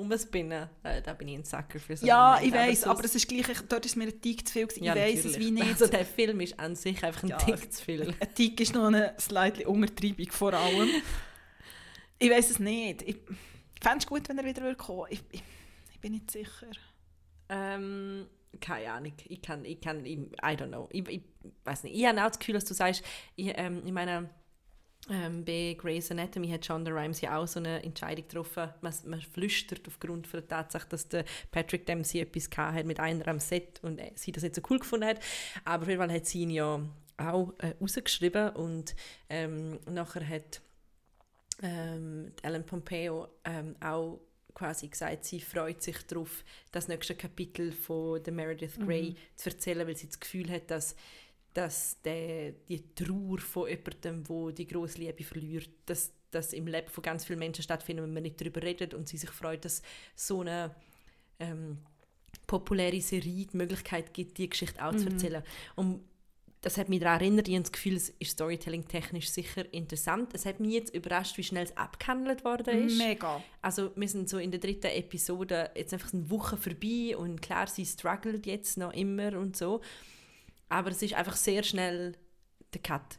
[0.00, 0.68] umspinnen.
[0.82, 2.70] Da, da bin ich ein Sacker für so Ja, einen ich Moment.
[2.70, 4.84] weiß, aber es ist gleich, ich- dort ist mir ein Tick zu viel gewesen.
[4.84, 5.66] Ja, ich weiß es wie nicht.
[5.66, 8.14] Also der Film ist an sich einfach ein Ja, Tick zu viel.
[8.20, 10.88] Ein Tick ist noch eine slightly Untertreibung vor allem.
[12.18, 13.02] ich weiß es nicht.
[13.02, 13.16] Ich
[13.80, 15.06] fände es gut, wenn er wieder kommen.
[15.10, 15.42] Ich, ich,
[15.92, 16.66] ich bin nicht sicher.
[17.48, 18.26] Ähm,
[18.60, 19.12] keine Ahnung.
[19.28, 20.88] Ich kann, ich kann, ich, I don't know.
[20.92, 21.22] Ich, ich
[21.64, 21.96] weiß nicht.
[21.96, 23.02] Ich habe auch das Gefühl, dass du sagst,
[23.36, 24.28] ich, ähm, ich meine,
[25.08, 28.68] ähm, bei Grey's Anatomy hat Shonda Rhimes ja auch so eine Entscheidung getroffen.
[28.80, 33.26] Man, man flüstert aufgrund von der Tatsache, dass der Patrick Dempsey etwas hat mit einer
[33.28, 35.20] am Set und äh, sie das nicht so cool gefunden hat.
[35.64, 36.80] Aber auf jeden Fall hat sie ihn ja
[37.16, 38.94] auch äh, rausgeschrieben und
[39.28, 40.60] ähm, nachher hat
[41.62, 44.20] ähm, Ellen Pompeo ähm, auch
[44.54, 49.86] quasi gesagt, sie freut sich darauf, das nächste Kapitel von der Meredith Grey zu erzählen,
[49.86, 50.96] weil sie das Gefühl hat, dass,
[51.54, 56.88] dass der, die Trauer von jemandem, wo die grosse Liebe verliert, dass das im Leben
[56.88, 59.82] von ganz vielen Menschen stattfindet, wenn man nicht darüber redet und sie sich freut, dass
[60.14, 60.74] so eine
[61.40, 61.78] ähm,
[62.46, 65.42] populäre Serie die Möglichkeit gibt, die Geschichte auch zu erzählen.
[65.74, 66.02] Und
[66.62, 70.34] das hat mich daran erinnert, ich habe das Gefühl, es ist Storytelling-technisch sicher interessant.
[70.34, 72.98] Es hat mich jetzt überrascht, wie schnell es abgehandelt worden ist.
[72.98, 73.42] Mega.
[73.62, 77.66] Also wir sind so in der dritten Episode jetzt einfach eine Woche vorbei und klar,
[77.66, 79.80] sie struggelt jetzt noch immer und so.
[80.70, 82.16] Aber es ist einfach sehr schnell
[82.72, 83.18] der Cut.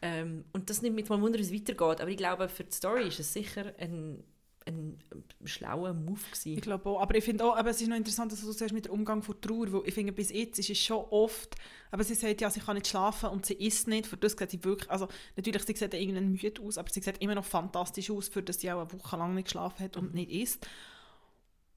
[0.00, 2.00] Ähm, und das nimmt mich mal Wunder, wie es weitergeht.
[2.00, 4.24] Aber ich glaube, für die Story ist es sicher ein,
[4.66, 4.98] ein
[5.44, 6.56] schlauer Move gewesen.
[6.56, 7.00] Ich glaube auch.
[7.00, 9.22] Aber ich finde auch, aber es ist noch interessant, dass du sagst mit dem Umgang
[9.22, 11.56] von Trauer, weil ich finde, bis jetzt ist es schon oft,
[11.90, 14.50] aber sie sagt ja, sie kann nicht schlafen und sie isst nicht, für das sieht
[14.50, 18.10] sie wirklich, also natürlich, sie sieht irgendwann müde aus, aber sie sieht immer noch fantastisch
[18.10, 20.66] aus, für das sie auch eine Woche lang nicht geschlafen hat und nicht isst.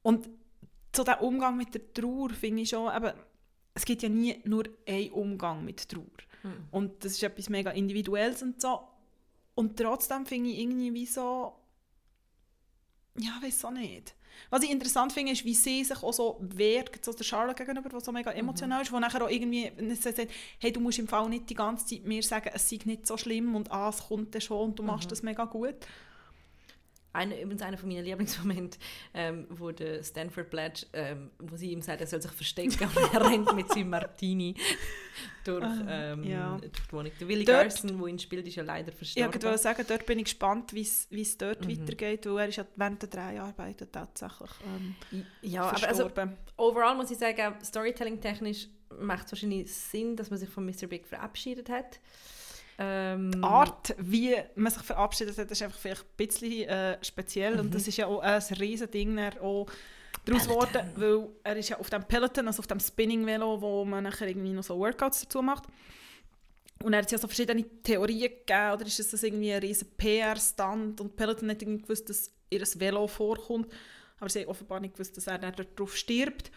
[0.04, 0.30] Und
[0.96, 3.14] so der Umgang mit der Trauer finde ich schon, eben,
[3.76, 6.06] es gibt ja nie nur einen Umgang mit Trauer.
[6.72, 8.80] Und das ist etwas mega Individuelles und so.
[9.54, 11.54] Und trotzdem finde ich irgendwie wie so,
[13.18, 14.16] ja, weiß auch nicht.
[14.50, 17.90] Was ich interessant finde, ist, wie sie sich auch so wehrt, so der Charlotte gegenüber,
[17.90, 20.28] die so mega emotional ist, wo nachher auch irgendwie sagt,
[20.60, 23.18] hey, du musst im Fall nicht die ganze Zeit mir sagen, es sei nicht so
[23.18, 25.76] schlimm und ah, es kommt dann schon und du machst das mega gut.
[27.16, 28.78] Eine, übrigens einer von meinen Lieblingsmomente,
[29.14, 33.14] ähm, wo der Stanford Pledge, ähm, wo sie ihm sagt, er soll sich verstecken und
[33.14, 34.56] er rennt mit seinem Martini
[35.44, 36.58] durch, ähm, ja.
[36.58, 37.12] durch die Wohnung.
[37.20, 39.44] Der Willie Dort- Garson, der ihn spielt, ist ja leider Ich verstorben.
[39.44, 43.02] wollte sagen, dort bin ich gespannt, wie es dort weitergeht, weil er ist ja während
[43.02, 46.38] der Dreharbeiten tatsächlich ähm, ja, aber also, verstorben.
[46.58, 48.68] overall muss ich sagen, Storytelling-technisch
[49.00, 50.88] macht es wahrscheinlich Sinn, dass man sich von Mr.
[50.88, 52.00] Big verabschiedet hat.
[52.78, 57.54] Ähm, die Art, wie man sich verabschiedet hat, ist einfach vielleicht ein bisschen äh, speziell
[57.54, 57.60] Mhm.
[57.62, 59.68] und das ist ja auch ein riesen Ding daraus
[60.26, 64.28] geworden, weil er ist ja auf dem Peloton, also auf dem Spinning-Velo, wo man nachher
[64.28, 65.64] irgendwie noch so Workouts dazu macht.
[66.84, 71.00] Und er hat ja so verschiedene Theorien gegeben, oder ist das irgendwie ein riesen PR-Stand
[71.00, 73.72] und Peloton hat irgendwie gewusst, dass ihr Velo vorkommt,
[74.20, 76.52] aber sie haben offenbar nicht gewusst, dass er dann darauf stirbt.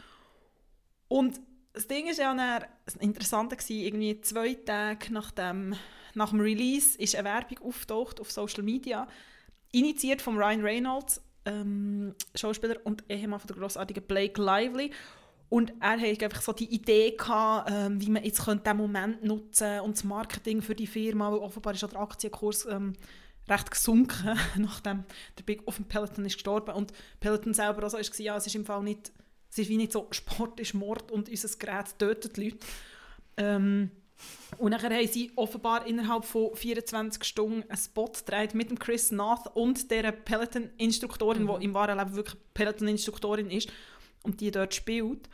[1.06, 1.40] Und
[1.78, 5.76] das Ding ist ja dann, das Interessante war, irgendwie zwei Tage nach dem,
[6.14, 9.06] nach dem Release ist eine Werbung auftaucht auf Social Media,
[9.70, 14.90] initiiert von Ryan Reynolds, ähm, Schauspieler und Ehemann von der grossartigen Blake Lively.
[15.50, 19.78] Und er hatte einfach so die Idee, gehabt, ähm, wie man jetzt diesen Moment nutzen
[19.78, 22.94] und das Marketing für die Firma, weil offenbar ist der Aktienkurs ähm,
[23.48, 25.04] recht gesunken, nachdem
[25.38, 28.48] der Big auf dem Peloton ist gestorben und Peloton selber auch so ist, ja, es
[28.48, 29.12] ist im Fall nicht,
[29.50, 32.58] es ist wie nicht so, Sport ist Mord und unser Gerät tötet Leute.
[33.36, 33.90] Ähm,
[34.58, 39.12] und dann haben sie offenbar innerhalb von 24 Stunden einen Spot gedreht mit dem Chris
[39.12, 41.58] Nath und der Peloton-Instruktorin, mhm.
[41.58, 43.70] die im wahren Leben wirklich Peloton-Instruktorin ist
[44.22, 45.28] und die dort spielt.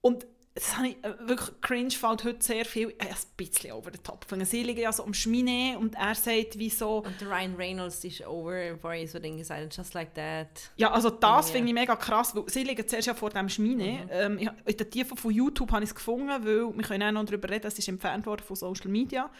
[0.00, 0.26] Und
[0.60, 3.98] das habe ich äh, wirklich cringe fällt heute sehr viel äh, ein bisschen over the
[3.98, 4.26] top.
[4.44, 8.26] Sie liegen ja so am Schmine und er sagt wie so und Ryan Reynolds ist
[8.26, 11.54] over wo er so Dinge sagt just like that ja also das yeah.
[11.54, 14.08] finde ich mega krass weil sie liegen zuerst ja vor dem Schmine mhm.
[14.10, 17.24] ähm, in der Tiefe von YouTube habe ich es gefunden weil wir können auch noch
[17.24, 19.30] darüber reden es ist entfernt worden von Social Media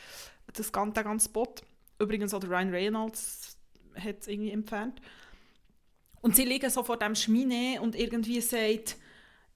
[0.55, 1.55] das ganze, der ganze Spot
[1.99, 3.59] übrigens auch der Ryan Reynolds
[3.95, 5.03] hat es irgendwie entfernt
[6.23, 8.97] und sie liegen so vor dem Schmine und irgendwie sagt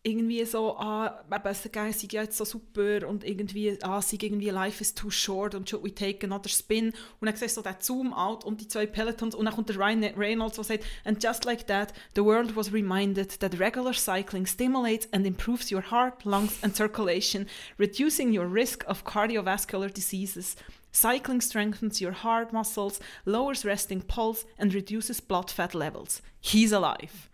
[0.07, 1.71] irgendwie so, ah, eben, sei
[2.11, 5.83] ja jetzt so super und irgendwie, ah, sei irgendwie life is too short und should
[5.83, 9.35] we take another spin und dann siehst du so den Zoom-out und die zwei Pelotons
[9.35, 12.71] und dann kommt der Ryan Reynolds, der sagt, and just like that, the world was
[12.71, 17.47] reminded that regular cycling stimulates and improves your heart, lungs and circulation,
[17.79, 20.55] reducing your risk of cardiovascular diseases.
[20.93, 26.21] Cycling strengthens your heart muscles, lowers resting pulse and reduces blood fat levels.
[26.41, 27.31] He's alive.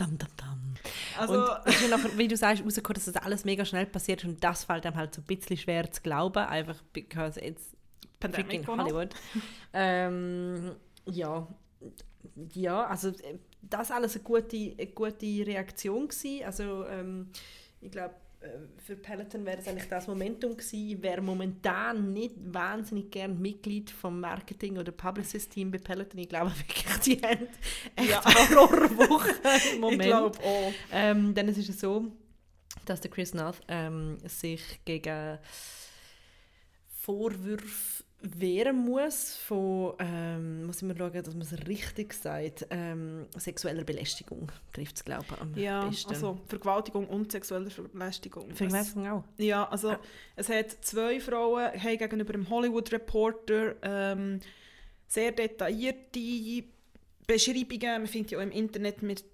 [0.00, 0.74] Dam, dam, dam.
[1.18, 4.42] Also, und ist nachher, wie du sagst, rausgekommen, dass das alles mega schnell passiert und
[4.42, 7.76] das fällt einem halt so ein bisschen schwer zu glauben, einfach because it's
[8.18, 9.10] Pandemic freaking Hollywood.
[9.74, 11.46] ähm, ja,
[12.54, 13.12] ja, also
[13.62, 16.44] das alles eine gute, eine gute Reaktion gewesen.
[16.44, 17.30] Also ähm,
[17.80, 18.29] ich glaube, äh,
[18.78, 24.18] für Peloton wäre es eigentlich das Momentum gewesen, wer momentan nicht wahnsinnig gern Mitglied vom
[24.18, 27.48] Marketing- oder Publicist-Team bei Peloton, ich glaube wirklich, die haben
[27.96, 28.24] echt ja.
[28.56, 29.34] Horrorwoche
[29.74, 30.02] im Moment.
[30.02, 30.72] Ich glaube auch.
[30.90, 32.06] Ähm, dann ist es so,
[32.86, 35.38] dass der Chris Nath ähm, sich gegen
[36.88, 43.84] Vorwürfe wehren muss von, ähm, muss immer schauen, dass man es richtig sagt, ähm, sexueller
[43.84, 46.10] Belästigung trifft es, glaube ich, am ja, besten.
[46.10, 48.54] also Vergewaltigung und sexuelle Belästigung.
[48.54, 49.24] Vergewaltigung auch?
[49.38, 50.00] Ja, also ja.
[50.36, 54.40] es hat zwei Frauen haben gegenüber dem Hollywood Reporter ähm,
[55.06, 56.64] sehr detaillierte
[57.26, 59.24] Beschreibungen, man findet ja auch im Internet mit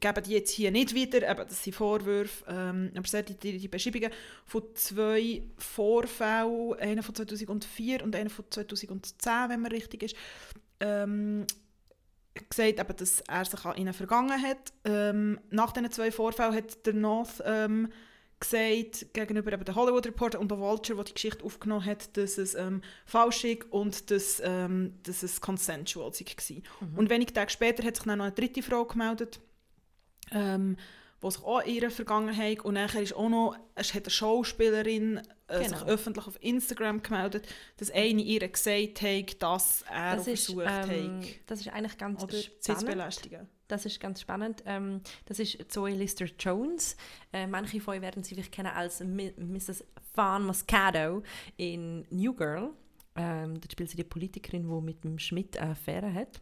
[0.00, 3.68] geben die jetzt hier nicht wieder, aber das sind Vorwürfe, ähm, aber sehr die, die
[3.68, 4.10] Beschreibungen
[4.44, 10.16] von zwei Vorfällen, einer von 2004 und einer von 2010, wenn man richtig ist,
[10.80, 11.46] ähm,
[12.48, 14.72] gesagt, eben, dass er sich an ihnen vergangen hat.
[14.84, 17.88] Ähm, nach diesen zwei Vorfällen hat der North ähm,
[18.40, 22.38] gesagt, gegenüber eben der Hollywood Reporter und der Vulture, der die Geschichte aufgenommen hat, dass
[22.38, 26.56] es ähm, falsch ist und dass, ähm, dass es consensual war.
[26.88, 26.98] Mhm.
[26.98, 29.40] Und wenige Tage später hat sich dann noch eine dritte Frau gemeldet,
[30.30, 30.76] ähm,
[31.22, 35.20] die sich auch in ihrer Vergangenheit und nachher ist auch noch, es hat eine Schauspielerin
[35.48, 35.78] äh, genau.
[35.78, 37.46] sich öffentlich auf Instagram gemeldet,
[37.78, 41.28] dass eine ihr gesagt hat, dass er das ist, versucht ähm, hat.
[41.46, 43.48] Das ist eigentlich ganz oder spannend.
[43.68, 44.62] Das ist ganz spannend.
[44.66, 46.96] Ähm, das ist Zoe Lister Jones.
[47.32, 49.84] Äh, manche von euch werden sie vielleicht kennen als Mrs.
[50.14, 51.22] Van Moscato
[51.56, 52.70] in New Girl.
[53.14, 56.40] Ähm, dort spielt sie die Politikerin, die mit dem Schmidt eine Affäre hat.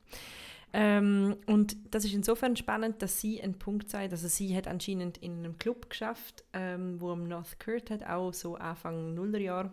[0.73, 5.17] Ähm, und das ist insofern spannend, dass sie ein Punkt sei, also sie hat anscheinend
[5.19, 9.73] in einem Club geschafft, ähm, wo am North Kurt hat, auch so Anfang Nullerjahr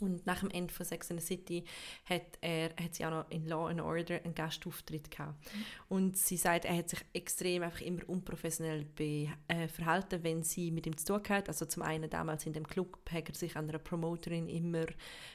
[0.00, 1.64] und nach dem Ende von Sex and the City
[2.04, 5.38] hat, er, hat sie auch noch in Law and Order einen Gastauftritt gehabt.
[5.54, 5.64] Mhm.
[5.88, 10.70] Und sie sagt, er hat sich extrem einfach immer unprofessionell be, äh, verhalten, wenn sie
[10.70, 11.48] mit ihm zu tun hat.
[11.48, 14.86] Also zum einen damals in dem Club hat er sich an einer Promoterin immer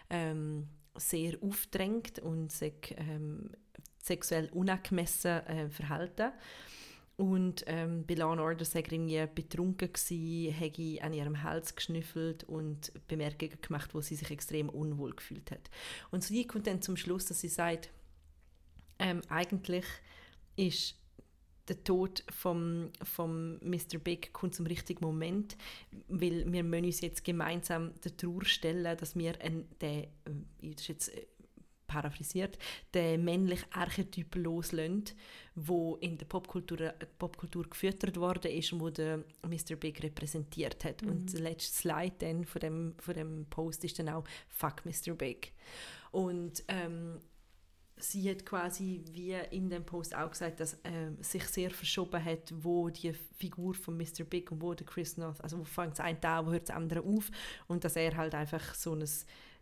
[0.10, 3.52] ähm, sehr aufdrängt und sich ähm,
[4.02, 6.32] sexuell unangemessen äh, verhalten.
[7.18, 12.92] Und ähm, bei Law Order sei irgendwie betrunken gsi, hätte an ihrem Hals geschnüffelt und
[13.08, 15.70] Bemerkungen gemacht, wo sie sich extrem unwohl gefühlt hat.
[16.12, 17.90] Und sie kommt dann zum Schluss, dass sie sagt,
[19.00, 19.86] ähm, eigentlich
[20.58, 20.96] ist
[21.68, 23.98] der Tod vom, vom Mr.
[24.04, 25.58] Big kommt zum richtigen Moment,
[26.08, 30.08] weil wir müssen uns jetzt gemeinsam der Trauer stellen, dass wir ein, der, äh,
[30.62, 31.26] das ist jetzt äh,
[31.96, 32.58] paraphrasiert,
[32.94, 35.06] den männlichen Archetyp loslösen,
[35.56, 39.76] wo in der Popkultur, Popkultur gefüttert worden ist und wo der Mr.
[39.76, 41.02] Big repräsentiert hat.
[41.02, 41.10] Mhm.
[41.10, 45.14] Und der letzte Slide dann von dem, von dem Post ist dann auch «Fuck Mr.
[45.14, 45.54] Big».
[46.12, 47.20] Und ähm,
[47.98, 52.54] sie hat quasi wie in dem Post auch gesagt, dass ähm, sich sehr verschoben hat,
[52.62, 54.24] wo die Figur von Mr.
[54.30, 56.76] Big und wo der Chris North, also wo fängt das eine an, wo hört das
[56.76, 57.32] andere auf
[57.68, 59.10] und dass er halt einfach so, ein,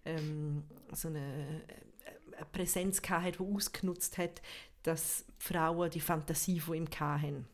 [0.06, 1.93] ähm, so eine, äh,
[2.44, 4.41] eine Präsenz hat, die ausgenutzt hat,
[4.84, 7.48] dass Frauen die Fantasie von ihm hatten.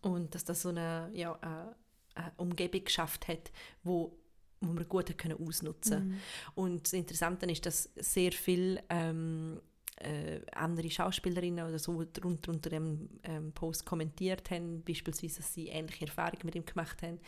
[0.00, 1.76] Und dass das so eine, ja, eine,
[2.14, 3.50] eine Umgebung geschafft hat,
[3.82, 4.18] wo
[4.60, 6.20] wo wir gut können ausnutzen mhm.
[6.54, 9.60] Und das Interessante ist, dass sehr viel ähm,
[10.00, 15.68] äh, andere Schauspielerinnen oder so drunter unter dem ähm, Post kommentiert haben, beispielsweise, dass sie
[15.68, 17.18] ähnliche Erfahrungen mit ihm gemacht haben.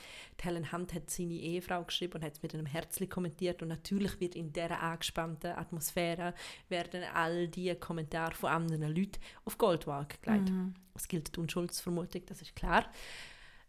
[0.41, 3.69] Die Helen Hunt hat seine Ehefrau geschrieben und hat es mit einem Herzli kommentiert und
[3.69, 6.35] natürlich wird in dieser angespannten Atmosphäre
[6.69, 10.51] werden all diese Kommentare von anderen Leuten auf Goldwaage gelegt.
[10.51, 10.75] Mhm.
[10.95, 12.91] Es gilt die Unschuldsvermutung, das ist klar.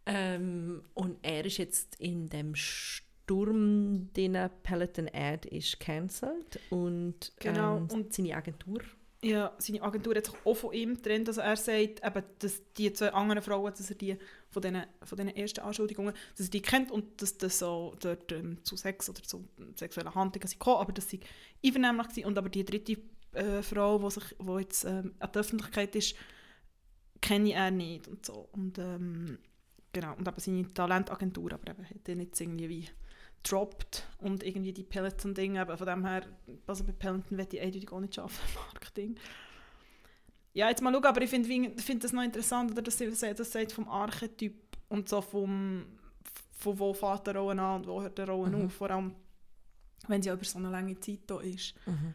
[0.05, 2.55] Ähm, und er ist jetzt in dem
[3.23, 7.77] Sturm, den Peloton Ad ist cancelled und, genau.
[7.77, 8.81] Ähm, und seine Agentur
[9.23, 11.27] ja, seine Agentur hat sich auch von ihm getrennt.
[11.27, 14.17] Also er sagt, eben, dass die zwei anderen Frauen, dass er die
[14.49, 18.31] von diesen, von diesen ersten Anschuldigungen, dass er die kennt und dass das so dort
[18.31, 21.19] ähm, zu Sex oder zu sexuellen Handlungen sind gekommen, aber dass sie
[21.63, 22.25] einvernehmlich waren.
[22.25, 22.97] Und aber die dritte
[23.33, 26.15] äh, Frau, die sich, wo jetzt ähm, an der Öffentlichkeit ist,
[27.21, 28.49] kenne er nicht und so.
[28.53, 29.37] Und ähm,
[29.93, 32.85] genau, und eben seine Talentagentur, aber eben hat er nicht irgendwie wie
[33.43, 36.25] droppt und irgendwie die Peloton-Dinge, von dem her,
[36.67, 39.15] also bei Peloton werde ich eindeutig auch nicht schaffen, Marketing.
[40.53, 43.51] Ja, jetzt mal schauen, aber ich finde find das noch interessant, oder, dass sie das
[43.51, 44.55] sagt vom Archetyp
[44.89, 45.85] und so vom,
[46.51, 48.65] von wo fährt der Rollen an und wo hört der Rollen mhm.
[48.65, 49.15] auf, vor allem,
[50.07, 51.73] wenn sie über so eine lange Zeit da ist.
[51.85, 52.13] Mhm.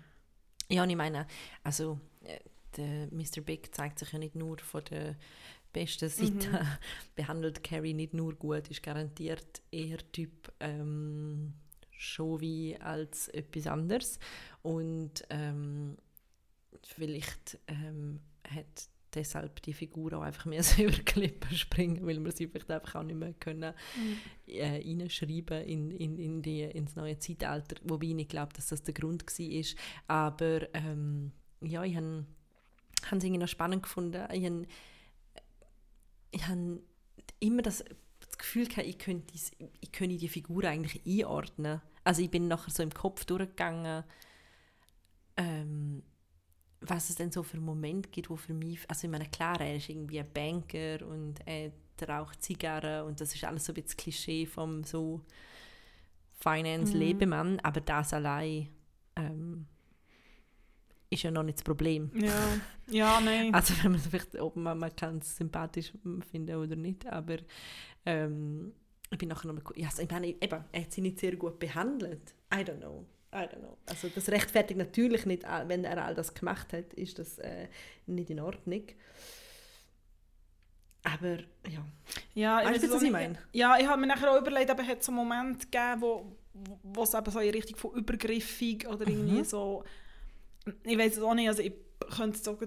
[0.69, 1.27] Ja, und ich meine,
[1.63, 2.39] also äh,
[2.77, 3.41] der Mr.
[3.41, 5.17] Big zeigt sich ja nicht nur von der
[5.77, 6.67] besten Seite mhm.
[7.15, 11.53] behandelt Carrie nicht nur gut, ist garantiert eher Typ ähm,
[12.41, 14.19] wie als etwas anderes.
[14.63, 15.97] Und ähm,
[16.83, 22.33] vielleicht ähm, hat deshalb die Figur auch einfach mehr über die Klippen springen, weil man
[22.33, 24.19] sie vielleicht einfach auch nicht mehr können, mhm.
[24.47, 27.77] äh, reinschreiben in, in, in die, ins neue Zeitalter.
[27.85, 29.65] Wobei ich nicht glaube, dass das der Grund war.
[30.09, 32.25] Aber ähm, ja, ich habe
[33.03, 34.27] es irgendwie noch spannend gefunden.
[34.33, 34.67] Ich habe
[36.37, 36.81] ich habe
[37.41, 37.83] immer das,
[38.21, 39.35] das Gefühl gehabt, ich könnte,
[39.81, 41.81] ich könnte die Figur eigentlich einordnen.
[42.05, 44.05] Also ich bin nachher so im Kopf durchgegangen,
[45.37, 46.03] ähm,
[46.81, 49.77] was es denn so für Momente gibt, wo für mich, also ich meine, klar, er
[49.77, 51.73] ist irgendwie ein Banker und er
[52.07, 55.23] raucht Zigarren und das ist alles so ein bisschen Klischee vom so
[56.41, 57.61] Finance-Lebemann, mhm.
[57.63, 58.69] aber das allein
[59.17, 59.67] ähm,
[61.11, 62.11] ist ja noch nicht das Problem.
[62.15, 63.53] Ja, ja nein.
[63.55, 65.93] Also wenn man vielleicht, ob man, man kann es sympathisch
[66.31, 67.39] finden oder nicht, aber
[68.05, 68.73] ähm,
[69.11, 71.37] ich bin nachher noch mal, ja, also ich meine, eben, er hat sie nicht sehr
[71.37, 72.35] gut behandelt.
[72.53, 73.07] I don't know.
[73.33, 73.77] I don't know.
[73.87, 77.69] Also das rechtfertigt natürlich nicht, wenn er all das gemacht hat, ist das äh,
[78.07, 78.83] nicht in Ordnung.
[81.05, 81.39] Aber
[81.69, 81.87] ja.
[82.35, 83.39] Ja, ich weißt du, was ich meine?
[83.53, 86.37] Ja, ich habe mir nachher auch überlegt, aber es hat so einen Moment gegeben, wo,
[86.83, 89.45] wo es eben so in Richtung von übergriffig oder irgendwie mhm.
[89.45, 89.85] so
[90.85, 91.73] ich weiß es auch nicht, also ich
[92.17, 92.59] könnte es so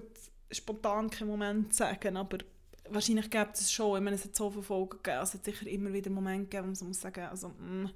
[0.50, 2.38] spontan keinen Moment sagen, aber
[2.88, 5.44] wahrscheinlich gibt es schon, ich meine, es hat so viele Folgen gegeben, also es hat
[5.44, 7.90] sicher immer wieder Momente gegeben, wo man muss sagen, also mh, mm,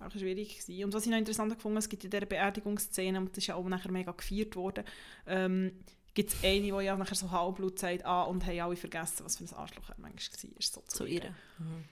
[0.00, 0.84] auch schwierig gewesen.
[0.84, 3.54] Und was ich noch interessant gefunden es gibt in dieser Beerdigungsszene, und das ist ja
[3.54, 4.84] auch nachher mega gefeiert worden,
[5.26, 5.72] ähm,
[6.14, 9.36] gibt es eine, die ja nachher so halbblut sagt, ah, und haben alle vergessen, was
[9.36, 10.62] für ein Arschloch er manchmal war.
[10.62, 11.34] So zu ihr.
[11.58, 11.84] Mhm.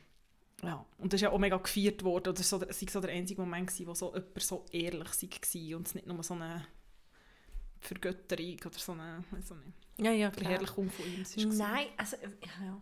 [0.62, 3.10] Ja, und das ist ja auch mega gefeiert worden, oder so, es war so der
[3.10, 6.66] einzige Moment, wo so jemand so ehrlich war und es nicht nur so eine
[7.80, 11.56] Vergötterung oder so eine, so eine ja, ja, Verherrlichung von ihm.
[11.56, 12.28] Nein, also, äh,
[12.64, 12.80] ja.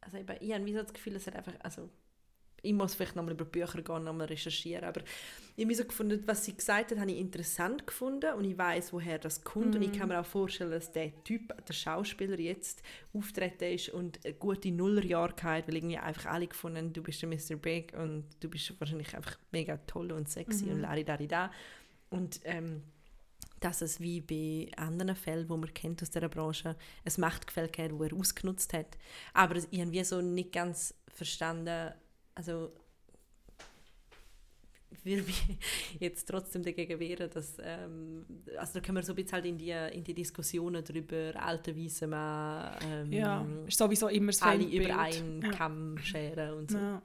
[0.00, 1.88] also eben, ich habe das Gefühl, es hat einfach, also
[2.64, 5.02] ich muss vielleicht nochmal über Bücher gehen, nochmal recherchieren, aber
[5.54, 8.92] ich habe so gefunden, was sie gesagt hat, habe ich interessant gefunden und ich weiß,
[8.92, 9.76] woher das kommt mm.
[9.76, 14.24] und ich kann mir auch vorstellen, dass der Typ, der Schauspieler jetzt auftreten ist und
[14.24, 17.56] eine gute Nullerjahre hat, weil irgendwie einfach alle gefunden, du bist der Mr.
[17.56, 20.70] Big und du bist wahrscheinlich einfach mega toll und sexy mm.
[20.70, 21.50] und lari da
[22.10, 22.82] und ähm,
[23.64, 27.98] dass es wie bei anderen Fällen, wo man kennt aus dieser Branche, ein Machtgefälle gab,
[27.98, 28.98] das er ausgenutzt hat.
[29.32, 31.92] Aber ich habe wie so nicht ganz verstanden,
[32.34, 32.72] also
[35.04, 35.42] will mich
[36.00, 38.24] jetzt trotzdem dagegen wehren, dass, ähm,
[38.58, 41.76] also da können wir so ein bisschen halt in die, in die Diskussionen darüber, alte
[41.76, 45.50] Weise Mann, ähm, ja, ist sowieso immer das alle über einen ja.
[45.50, 46.78] Kamm scheren und so.
[46.78, 47.02] Ja.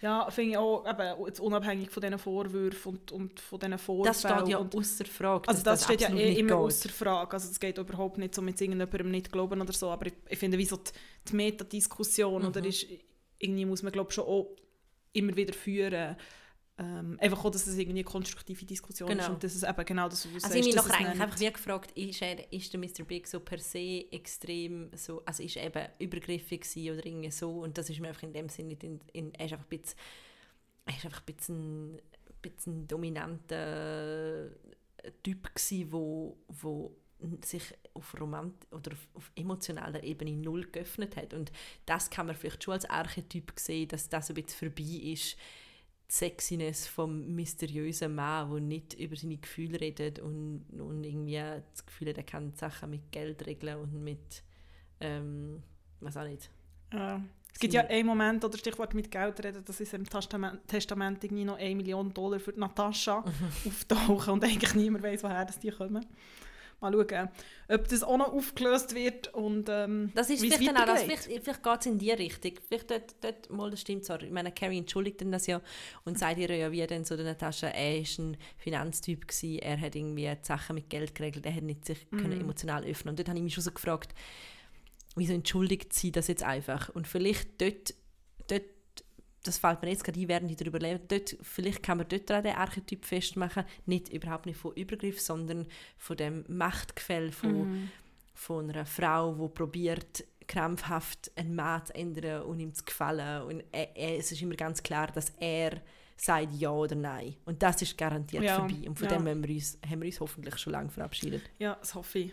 [0.00, 4.04] Ja, finde ich auch, eben, jetzt unabhängig von diesen Vorwürfen und, und von diesen Vorfällen.
[4.04, 5.48] Das steht ja außer Frage.
[5.48, 7.32] Also das, das steht ja eh immer außer Frage.
[7.32, 10.38] Also es geht überhaupt nicht so mit irgendjemandem nicht glauben oder so, aber ich, ich
[10.38, 10.92] finde, wie so die,
[11.28, 12.48] die Metadiskussion, mhm.
[12.48, 12.86] oder ist,
[13.38, 14.54] irgendwie muss man glaube schon auch
[15.12, 16.16] immer wieder führen,
[16.80, 19.24] Ähm, einfach auch, dass es irgendwie eine konstruktive Diskussion Genau.
[19.24, 21.40] ist und dass es eben genau das, was du Also sagst, ich mich eigentlich einfach
[21.40, 23.04] wie gefragt, ist, er, ist der Mr.
[23.04, 27.76] Big so per se extrem so, also ist er eben übergriffig oder irgendwie so und
[27.76, 29.98] das ist mir einfach in dem Sinne nicht, in, in, er ist einfach ein bisschen,
[30.86, 32.00] er ist einfach ein bisschen, ein
[32.42, 34.50] bisschen dominanter
[35.24, 36.96] Typ gewesen, wo, wo
[37.44, 41.50] sich auf Romant oder auf, auf emotionaler Ebene null geöffnet hat und
[41.86, 45.36] das kann man vielleicht schon als Archetyp sehen, dass das ein bisschen vorbei ist,
[46.10, 51.36] die Sexiness vom mysteriösen Mann, der nicht über seine Gefühle redet und, und irgendwie
[51.72, 54.42] das Gefühl hat, er kann Sachen mit Geld regeln und mit,
[55.00, 55.62] ähm,
[56.00, 56.50] was auch nicht.
[56.92, 57.22] Ja.
[57.52, 61.24] Es gibt ja einen Moment, oder Stichwort mit Geld reden, dass ist im Testament, Testament
[61.24, 63.70] irgendwie noch 1 Million Dollar für Natascha Mhm.
[63.70, 66.06] auftauchen und eigentlich niemand weiß, woher das die kommen.
[66.80, 67.28] Mal schauen,
[67.68, 71.62] ob das auch noch aufgelöst wird und ähm, Das ist vielleicht auch, das, vielleicht, vielleicht
[71.62, 72.52] geht es in die Richtung.
[72.68, 74.22] Vielleicht dort, dort mal, das stimmt zwar.
[74.22, 75.60] Ich meine, Carrie entschuldigt das ja
[76.04, 79.80] und sagt ihr ja wie dann so der Natascha, er ist ein Finanztyp gewesen, er
[79.80, 82.18] hat irgendwie die Sachen mit Geld geregelt, er hat nicht sich Mhm.
[82.18, 84.14] können emotional öffnen Und dort habe ich mich schon so gefragt,
[85.16, 86.88] wieso entschuldigt sie das jetzt einfach?
[86.90, 87.94] Und vielleicht dort,
[88.48, 88.62] dort
[89.44, 92.30] das fällt mir jetzt gerade ein, während ich darüber lebe, dort, vielleicht kann man dort
[92.32, 95.66] auch den Archetyp festmachen, nicht überhaupt nicht von Übergriff, sondern
[95.96, 97.90] von dem Machtgefälle von Mhm.
[98.34, 103.42] von einer Frau, die probiert krampfhaft einen Mann zu ändern und ihm zu gefallen.
[103.42, 105.80] Und er, er, es ist immer ganz klar, dass er
[106.16, 107.36] sagt ja oder nein.
[107.44, 108.88] Und das ist garantiert Ja, vorbei.
[108.88, 109.16] Und von ja.
[109.16, 111.42] dem haben wir, uns, haben wir uns hoffentlich schon lange verabschiedet.
[111.58, 112.32] Ja, das hoffe ich.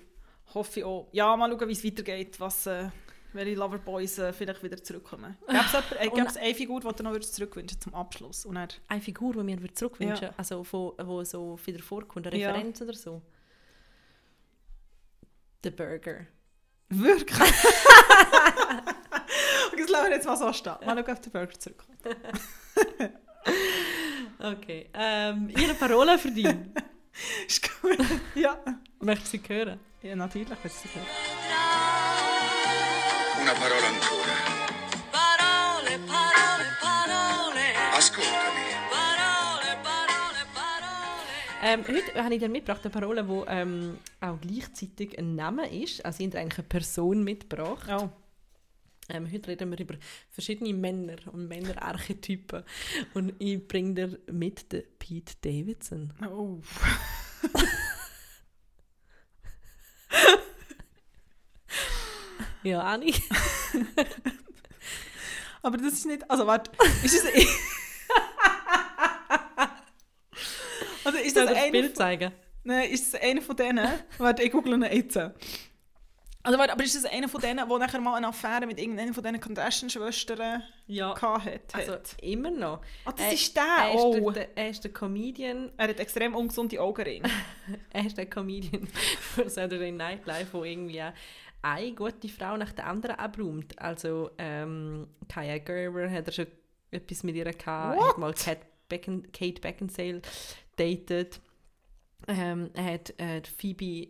[0.54, 1.08] Hoffe ich auch.
[1.12, 2.90] Ja, mal schauen, wie es weitergeht, was, äh,
[3.36, 5.38] welche Loverboys äh, vielleicht wieder zurückkommen.
[5.48, 8.46] Gäbe es äh, Und- eine Figur, die du noch zurückwünschen zum Abschluss?
[8.46, 10.34] Und er, Eine Figur, die mir zurückwünschen Ja.
[10.38, 12.52] also von, wo so wieder vorkommt, eine Ja.
[12.52, 13.22] Referenz oder so.
[15.64, 16.26] The Burger.
[16.90, 17.40] wirklich?
[17.50, 17.52] okay,
[19.78, 20.74] das lassen wir jetzt mal so stehen.
[20.86, 21.98] Mal schauen, ob der Burger zurückkommt.
[24.40, 24.90] Okay.
[24.94, 26.46] Ähm, Ihre Parole für dich.
[27.48, 27.98] Ist gut.
[28.36, 28.60] ja.
[29.00, 29.80] Möchtest du sie hören?
[30.02, 30.50] ja, natürlich.
[30.62, 31.06] willst du sagen.
[33.46, 34.34] Una parola ancora.
[35.12, 37.66] Parole, parole, parole,
[37.96, 38.66] Ascoltami.
[38.90, 41.62] parole, parole, parole.
[41.62, 46.04] Ähm, heute habe ich dir mitgebracht eine Parole, die ähm, auch gleichzeitig ein Name ist.
[46.04, 47.88] Also ich habe eigentlich eine Person mitgebracht.
[47.92, 48.10] Oh.
[49.10, 49.94] Ähm, heute reden wir über
[50.32, 52.64] verschiedene Männer und Männerarchetypen.
[53.14, 56.12] Und ich bringe dir mit den Pete Davidson.
[56.28, 56.64] oh.
[62.66, 63.14] Ja, Anni.
[65.62, 66.30] Aber das ist nicht.
[66.30, 66.72] Also, warte.
[67.04, 67.32] Ist das.
[71.04, 72.32] also, ist das das einer Bild zeigen?
[72.64, 73.88] Nein, ist das einer von denen?
[74.18, 75.18] warte, ich google ihn jetzt.
[75.18, 79.14] Also, warte, aber ist das einer von denen, der nachher mal eine Affäre mit irgendeiner
[79.16, 81.20] von diesen Kardashian-Schwestern Ja.
[81.20, 81.60] hatte?
[81.74, 82.82] Also immer noch.
[83.04, 83.64] Ah, das Er- ist der?
[83.64, 84.14] Er ist, Oh.
[84.32, 85.72] der, der, er ist der Comedian.
[85.78, 87.28] Er hat extrem ungesunde Augenringe.
[87.92, 88.88] Er ist der Comedian
[89.34, 91.04] von Saturday Night Live, wo irgendwie
[91.66, 93.78] eine gute Frau nach der anderen abräumt.
[93.80, 96.48] Also ähm, Kaya Gerber hat er schon
[96.92, 98.00] etwas mit ihr gehabt.
[98.00, 100.22] Er hat mal Kate, Becken, Kate Beckinsale
[100.76, 101.42] datet.
[102.28, 104.10] Ähm, er hat äh, Phoebe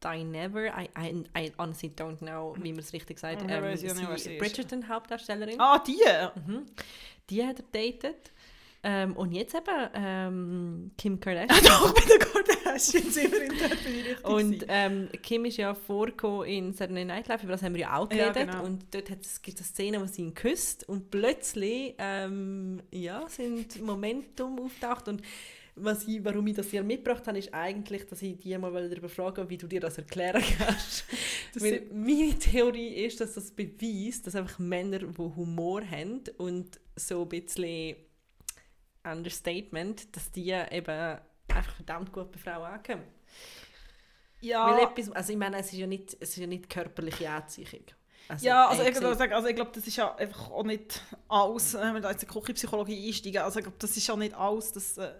[0.00, 3.42] Dynever, I, I, I honestly don't know, wie man es richtig sagt.
[3.48, 4.36] Ähm, sie.
[4.36, 5.58] Bridgerton, Hauptdarstellerin.
[5.58, 5.96] ah, die!
[6.46, 6.66] Mhm.
[7.30, 8.32] Die hat er datet.
[8.86, 11.64] Ähm, und jetzt eben ähm, Kim Kardashian.
[11.64, 14.24] Doch, bei den Kardashians sind wir in der richtig.
[14.24, 17.96] Und ähm, Kim ist ja vorgekommen in Saturday Night Live, über das haben wir ja
[17.96, 18.50] auch Ja, geredet.
[18.52, 18.64] genau.
[18.64, 23.80] Und dort gibt es eine Szene, wo sie ihn küsst und plötzlich ähm, ja, sind
[23.80, 25.08] Momentum auftaucht.
[25.08, 25.22] Und
[25.76, 29.08] was ich, warum ich das hier mitgebracht habe, ist eigentlich, dass ich dich mal darüber
[29.08, 31.04] frage, wie du dir das erklären kannst.
[31.54, 37.22] Weil meine Theorie ist, dass das beweist, dass einfach Männer, die Humor haben und so
[37.22, 37.96] ein bisschen
[39.04, 43.04] Understatement, dass die eben einfach verdammt gut bei Frauen ankommen.
[44.40, 47.30] ja, Weil etwas, also ich meine, es ist ja nicht, es ist ja nicht körperliche
[47.30, 47.84] Anziehung.
[48.26, 51.02] Also, ja, also ich, würde sagen, also ich glaube, das ist ja einfach auch nicht
[51.28, 54.06] alles, äh, wenn wir da jetzt in die Küchenpsychologie einsteigen, also ich glaube, das ist
[54.06, 55.12] ja nicht alles, das äh,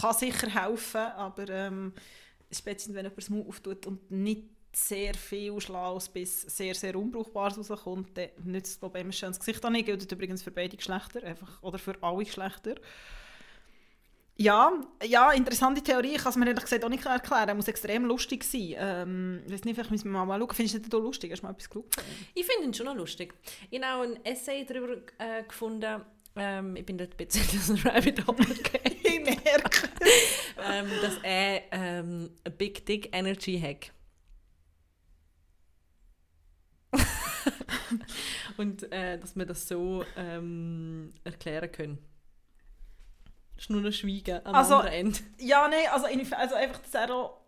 [0.00, 1.92] kann sicher helfen, aber ähm,
[2.50, 7.70] spätestens wenn jemand das Mund auftut und nicht sehr viel Schlaues bis sehr, sehr Unbrauchbares
[7.70, 11.62] rauskommt, dann nützt das Problem ein schönes Gesicht nicht, gilt übrigens für beide Geschlechter, einfach,
[11.62, 12.74] oder für alle Geschlechter.
[14.38, 14.70] Ja,
[15.02, 16.16] ja, interessante Theorie.
[16.16, 17.48] Ich kann es mir ehrlich gesagt auch nicht erklären.
[17.48, 18.74] Er muss extrem lustig sein.
[18.76, 20.50] Ähm, ich weiß nicht, vielleicht müssen wir mal schauen.
[20.52, 21.32] Findest du nicht lustig?
[21.32, 21.96] Hast du mal etwas geschaut?
[22.34, 23.34] Ich finde ihn schon noch lustig.
[23.70, 26.02] Ich habe auch ein Essay darüber äh, gefunden.
[26.36, 28.96] Ähm, ich bin dort ein bisschen das Rabbit Hole gegangen.
[29.02, 29.88] ich merke.
[30.70, 33.90] ähm, dass er ähm, eine Big Dick Energy hat.
[38.58, 42.15] Und äh, dass wir das so ähm, erklären können.
[43.56, 45.18] Das ist nur noch Schweigen am Also- anderen Ende.
[45.38, 47.40] Ja, nein, also, also einfach, dass er auch...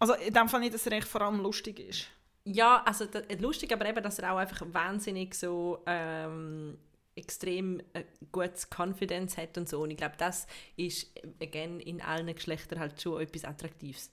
[0.00, 2.06] Also in dem Fall nicht, dass er vor allem lustig ist.
[2.44, 6.78] Ja, also da, lustig, aber eben, dass er auch einfach wahnsinnig so ähm,
[7.16, 9.82] extrem äh, gutes Confidence hat und so.
[9.82, 10.46] Und ich glaube, das
[10.76, 14.10] ist, äh, again, in allen Geschlechtern halt schon etwas Attraktives.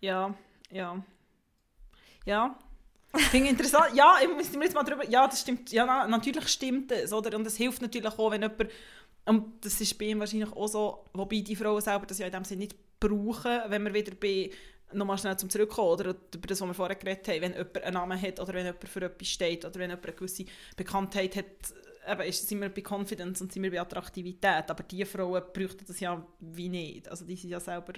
[0.00, 0.34] Ja,
[0.70, 1.02] ja.
[2.24, 2.58] Ja.
[3.14, 3.94] Finde interessant.
[3.94, 5.08] Ja, ich muss jetzt mal drüber...
[5.08, 5.70] Ja, das stimmt.
[5.72, 7.36] Ja, na, natürlich stimmt das, oder?
[7.36, 8.70] Und es hilft natürlich auch, wenn jemand...
[9.26, 12.32] Und das ist bei ihm wahrscheinlich auch so, wobei die Frauen selber das ja in
[12.32, 14.50] dem Sinne nicht brauchen, wenn wir wieder bei
[14.92, 17.94] nochmal schnell zum Zurückkommen oder über das, was wir vorher geredet haben, wenn jemand einen
[17.94, 20.44] Namen hat oder wenn jemand für etwas steht oder wenn jemand eine gewisse
[20.76, 21.46] Bekanntheit hat,
[22.08, 25.84] eben ist, sind wir bei Confidence und sind wir bei Attraktivität, aber die Frauen bräuchten
[25.86, 27.08] das ja wie nicht.
[27.08, 27.92] Also die sind ja selber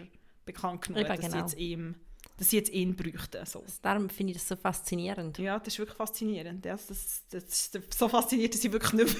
[0.45, 1.39] bekannt genug, dass, sie genau.
[1.39, 1.95] jetzt ihm,
[2.37, 3.47] dass sie jetzt ihn bräuchten.
[3.47, 3.64] So.
[3.81, 5.39] Darum finde ich das so faszinierend.
[5.39, 6.64] Ja, das ist wirklich faszinierend.
[6.64, 9.16] Das, das, das ist so faszinierend, dass ich wirklich nicht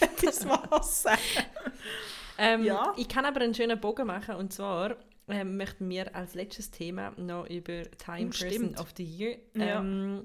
[0.00, 1.20] mehr etwas was sagen
[2.38, 2.92] Ähm, Ja.
[2.98, 4.96] Ich kann aber einen schönen Bogen machen und zwar
[5.28, 9.80] ähm, möchten wir als letztes Thema noch über Time Oh, Person of the Year Ja.
[9.80, 10.22] ähm,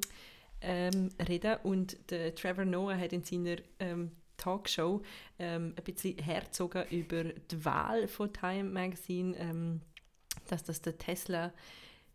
[0.62, 5.02] ähm, reden und der Trevor Noah hat in seiner ähm, Talkshow
[5.40, 9.82] ähm, ein bisschen herzogen über die Wahl von Time Magazine, ähm,
[10.50, 11.54] dass das der Tesla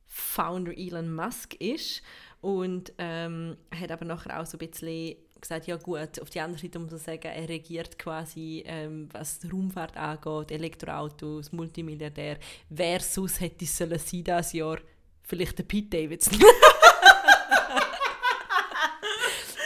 [0.07, 2.03] Founder Elon Musk ist
[2.41, 5.17] und ähm, hat aber nachher auch so ein bisschen
[5.49, 9.39] gesagt, ja gut, auf die andere Seite muss man sagen, er regiert quasi, ähm, was
[9.39, 12.39] die Raumfahrt angeht, Elektroautos, Multimilliardär.
[12.69, 14.79] Wer sonst hätte es sollen sein dieses Jahr?
[15.23, 16.39] Vielleicht der Pete Davidson.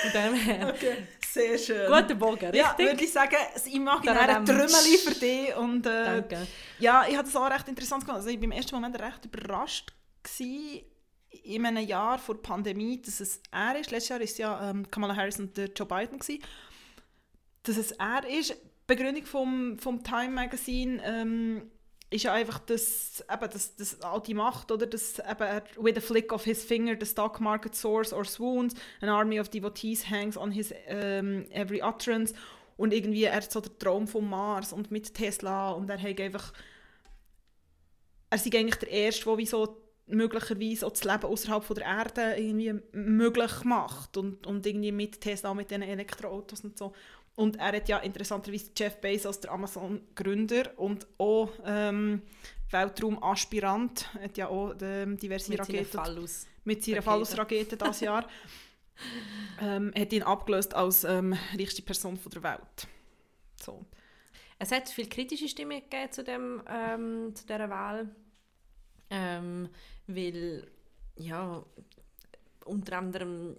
[0.02, 0.68] Von dem her.
[0.74, 1.86] Okay, sehr schön.
[1.86, 2.86] Guter Bogen, Ja, richtig?
[2.86, 4.46] würde ich sagen, das imaginäre Tadam.
[4.46, 5.54] Trümmeli für dich.
[5.56, 6.46] Und, äh, Danke.
[6.78, 8.16] Ja, ich habe das auch recht interessant gefunden.
[8.20, 10.80] Also ich war im ersten Moment recht überrascht gewesen,
[11.30, 13.90] in einem Jahr vor der Pandemie, dass es er ist.
[13.90, 16.18] Letztes Jahr war es ja ähm, Kamala Harris und der Joe Biden.
[16.18, 16.42] Gewesen.
[17.62, 18.56] Dass es er ist.
[18.86, 21.70] Begründung vom, vom Time Magazine ähm,
[22.10, 24.86] ist ja einfach, dass eben das, das all die Macht, oder?
[24.86, 28.74] Dass eben er, with a flick of his finger, the stock market soars or swoons,
[29.00, 32.34] an army of devotees hangs on his ähm, every utterance.
[32.76, 36.20] Und irgendwie, er hat so der Traum vom Mars und mit Tesla und er hat
[36.20, 36.52] einfach
[38.30, 39.76] er ist eigentlich der Erste, der wie so
[40.10, 45.20] möglicherweise auch das Leben außerhalb von der Erde irgendwie möglich macht und, und irgendwie mit
[45.20, 46.92] Tesla, mit diesen Elektroautos und so.
[47.36, 52.22] Und er hat ja interessanterweise Jeff Bezos, der Amazon-Gründer und auch ähm,
[52.70, 56.46] Weltraumaspirant, hat ja auch ähm, diverse Mit Raketen Fallus.
[56.64, 57.10] mit seiner Rakete.
[57.10, 58.28] Phallus-Rakete dieses Jahr,
[59.60, 62.88] ähm, hat ihn abgelöst als ähm, reichste Person von der Welt.
[63.56, 63.84] So.
[64.58, 68.14] Es hat viele kritische Stimmen gegeben zu, dem, ähm, zu dieser Wahl.
[69.08, 69.70] Ähm,
[70.14, 70.66] weil,
[71.16, 71.64] ja,
[72.64, 73.56] unter anderem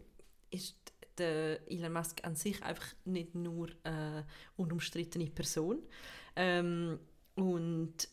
[0.50, 0.78] ist
[1.18, 4.26] der Elon Musk an sich einfach nicht nur eine
[4.58, 5.80] unumstrittene Person.
[6.36, 7.00] Ähm,
[7.36, 8.08] und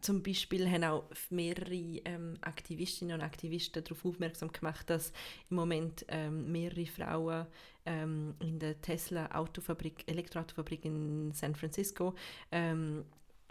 [0.00, 5.12] zum Beispiel haben auch mehrere ähm, Aktivistinnen und Aktivisten darauf aufmerksam gemacht, dass
[5.50, 7.46] im Moment ähm, mehrere Frauen
[7.84, 12.14] ähm, in der Tesla Autofabrik, Elektroautofabrik in San Francisco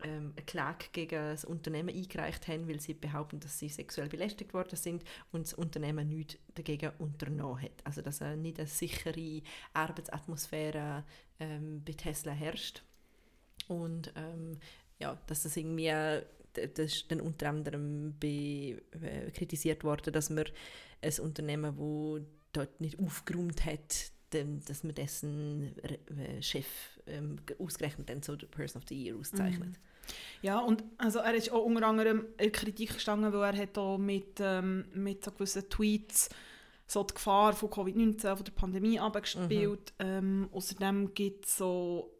[0.03, 4.53] ähm, eine Klage gegen das Unternehmen eingereicht haben, weil sie behaupten, dass sie sexuell belästigt
[4.53, 7.71] worden sind und das Unternehmen nichts dagegen unternommen hat.
[7.83, 9.41] Also dass äh, nicht eine sichere
[9.73, 11.03] Arbeitsatmosphäre
[11.39, 12.83] ähm, bei Tesla herrscht.
[13.67, 14.57] Und ähm,
[14.99, 16.23] ja, dass das irgendwie, äh,
[16.53, 20.45] das ist dann unter anderem be, äh, kritisiert worden, dass man
[21.01, 22.19] ein Unternehmen, wo
[22.51, 26.67] dort nicht aufgeräumt hat, dass man dessen äh, Chef
[27.07, 29.75] ähm, ausgerechnet dann so der Person of the Year auszeichnet.
[30.41, 33.97] Ja, und also er ist auch unter anderem in Kritik gestanden, weil er hat auch
[33.97, 36.29] mit, ähm, mit so gewissen Tweets
[36.87, 39.93] so die Gefahr von Covid-19, von der Pandemie abgespielt.
[39.99, 42.11] Ähm, außerdem gibt es so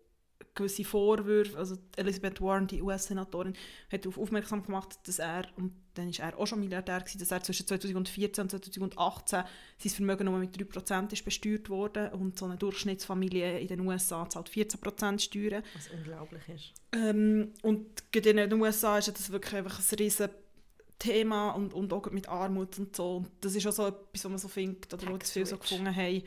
[0.60, 3.54] gewisse Vorwürfe, also Elizabeth Warren, die US-Senatorin,
[3.92, 7.32] hat darauf aufmerksam gemacht, dass er, und dann ist er auch schon Milliardär gewesen, dass
[7.32, 9.44] er zwischen 2014 und 2018
[9.78, 14.30] sein Vermögen nur mit 3% ist besteuert worden und so eine Durchschnittsfamilie in den USA
[14.30, 15.64] zahlt 14% Steuern.
[15.74, 16.74] Was unglaublich ist.
[16.92, 20.30] Ähm, und gerade in den USA ist das wirklich einfach ein riesen
[21.00, 23.18] Thema und, und auch mit Armut und so.
[23.18, 25.46] Und das ist auch so etwas, was man so findet, oder wo Tax das viele
[25.46, 26.24] so gefunden haben.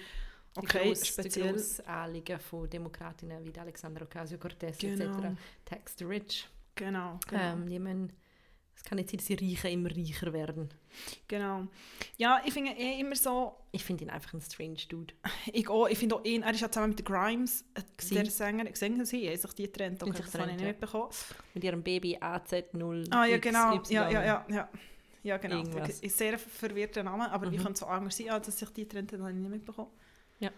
[0.54, 1.52] Okay, gross- Die speziell.
[1.52, 5.18] grosse Anliegen von Demokratinnen wie Alexandra Ocasio-Cortez Genau.
[5.18, 5.36] etc.
[5.64, 6.48] Tax the rich.
[6.74, 7.42] Genau, genau.
[7.54, 8.12] Ähm, die müssen,
[8.76, 10.68] es kann nicht sein, dass die Reichen immer reicher werden.
[11.28, 11.66] genau.
[12.18, 15.14] Ja, ich finde eh immer so, Ich finde ihn einfach ein strange Dude.
[15.52, 18.14] ich, auch, ich finde auch ihn, er ist ja zusammen mit der Grimes, äh, Gsi.
[18.14, 20.68] der Sänger, gesehen sie, haben sich die getrennt, okay, das habe ich nicht ja.
[20.68, 21.08] mitbekommen.
[21.54, 23.06] Mit ihrem Baby AZ0.
[23.10, 23.94] Ah ja, genau, XY.
[23.94, 24.68] ja, ja, ja, ja.
[25.24, 25.58] Ja, genau.
[25.58, 26.00] Irgendwas.
[26.00, 27.62] Ist sehr verwirrter Name, aber wie Mhm.
[27.62, 29.90] könnte es so anders sein, als dass sich die haben, habe ich nicht mitbekommen.
[30.42, 30.50] Ja.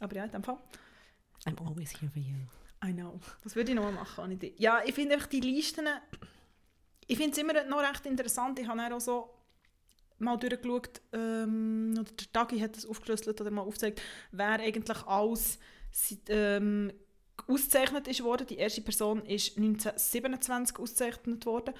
[0.00, 0.58] Aber ja, in dem Fall.
[1.46, 2.36] I'm always here for you.
[2.84, 3.20] I know.
[3.44, 4.38] Das würde ich noch mal machen.
[4.38, 4.58] dich.
[4.58, 5.86] Ja, ich finde einfach die Listen,
[7.06, 8.58] ich finde es immer noch recht interessant.
[8.58, 9.30] Ich habe auch so
[10.18, 14.00] mal durchgeschaut, ähm, oder der Tagi hat das aufgeschlüsselt oder mal aufgezeigt,
[14.30, 15.58] wer eigentlich alles
[16.28, 16.92] ähm,
[17.46, 18.46] ausgezeichnet ist worden.
[18.46, 21.74] Die erste Person ist 1927 ausgezeichnet worden.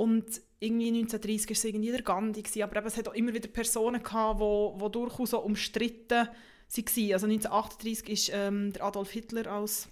[0.00, 3.34] Und irgendwie 1930 war es irgendwie der Gandhi, gewesen, aber eben, es hat auch immer
[3.34, 7.12] wieder Personen die wo, wo durchaus auch umstritten waren.
[7.12, 9.90] Also 1938 ist ähm, der Adolf Hitler als,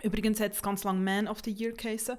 [0.00, 2.16] übrigens hat es ganz lange Man of the Year geheißen,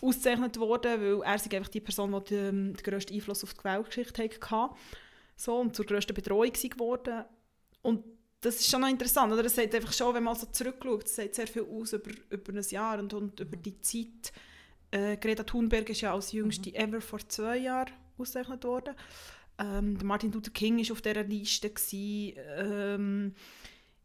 [0.00, 3.62] ausgezeichnet worden, weil er sich einfach die Person, die den, den grössten Einfluss auf die
[3.62, 4.74] Weltgeschichte hatte.
[5.36, 7.24] So, und zur grössten Betreuung geworden.
[7.82, 8.02] Und
[8.40, 9.44] das ist schon noch interessant, oder?
[9.44, 12.52] Es sagt einfach schon, wenn man so zurückschaut, es sagt sehr viel aus über, über
[12.52, 14.32] ein Jahr und, und über die Zeit.
[14.96, 18.94] Äh, Greta Thunberg ist ja als jüngste ever vor zwei Jahren ausgezeichnet worden.
[19.58, 21.68] Ähm, der Martin Luther King war auf dieser Liste.
[21.68, 22.38] Gewesen.
[22.56, 23.34] Ähm,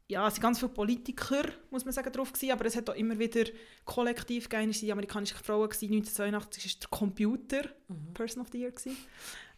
[0.09, 2.95] ja, es sind ganz viele Politiker, muss man sagen, drauf gewesen, aber es hat auch
[2.95, 3.45] immer wieder
[3.85, 4.71] kollektiv gegeben.
[4.71, 5.69] Es waren die amerikanischen Frauen.
[5.69, 5.93] Gewesen.
[5.93, 7.69] 1982 war der Computer
[8.13, 8.71] Person of the Year.
[8.71, 8.97] Gewesen.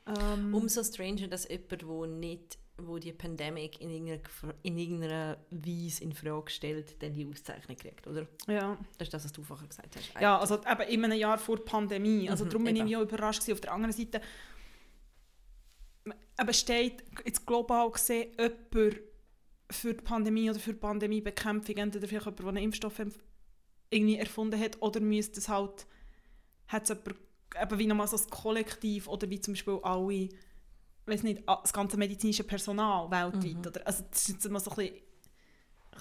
[0.05, 4.21] Ähm, Umso stranger, dass jemand, wo nicht wo die Pandemie in irgendeiner,
[4.63, 8.27] in irgendeiner Weise in Frage stellt, dann die Auszeichnung kriegt, oder?
[8.47, 8.77] ja.
[8.97, 10.13] Das ist das, was du vorher gesagt hast.
[10.21, 12.29] Ja, also eben in einem Jahr vor der Pandemie.
[12.29, 12.89] Also Mhm, darum bin ich eben.
[12.89, 13.53] mich auch überrascht gewesen.
[13.53, 14.21] Auf der anderen Seite
[16.39, 18.99] eben steht jetzt global gesehen jemand
[19.71, 23.01] für die Pandemie oder für die Pandemiebekämpfung, entweder vielleicht jemand, der einen Impfstoff
[23.89, 25.87] irgendwie erfunden hat, oder müsste es halt,
[26.67, 27.15] hat es jemand,
[27.61, 30.29] eben wie nochmal so das Kollektiv oder wie zum Beispiel alle,
[31.05, 33.53] weiß nicht, a- das ganze medizinische Personal weltweit.
[33.55, 33.67] Mhm.
[33.67, 34.95] Oder, also das ist immer so ein bisschen,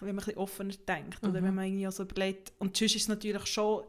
[0.00, 1.44] wenn man ein bisschen offener denkt, oder Mhm.
[1.46, 2.52] wenn man irgendwie auch so überlegt.
[2.58, 3.84] Und sonst ist es natürlich schon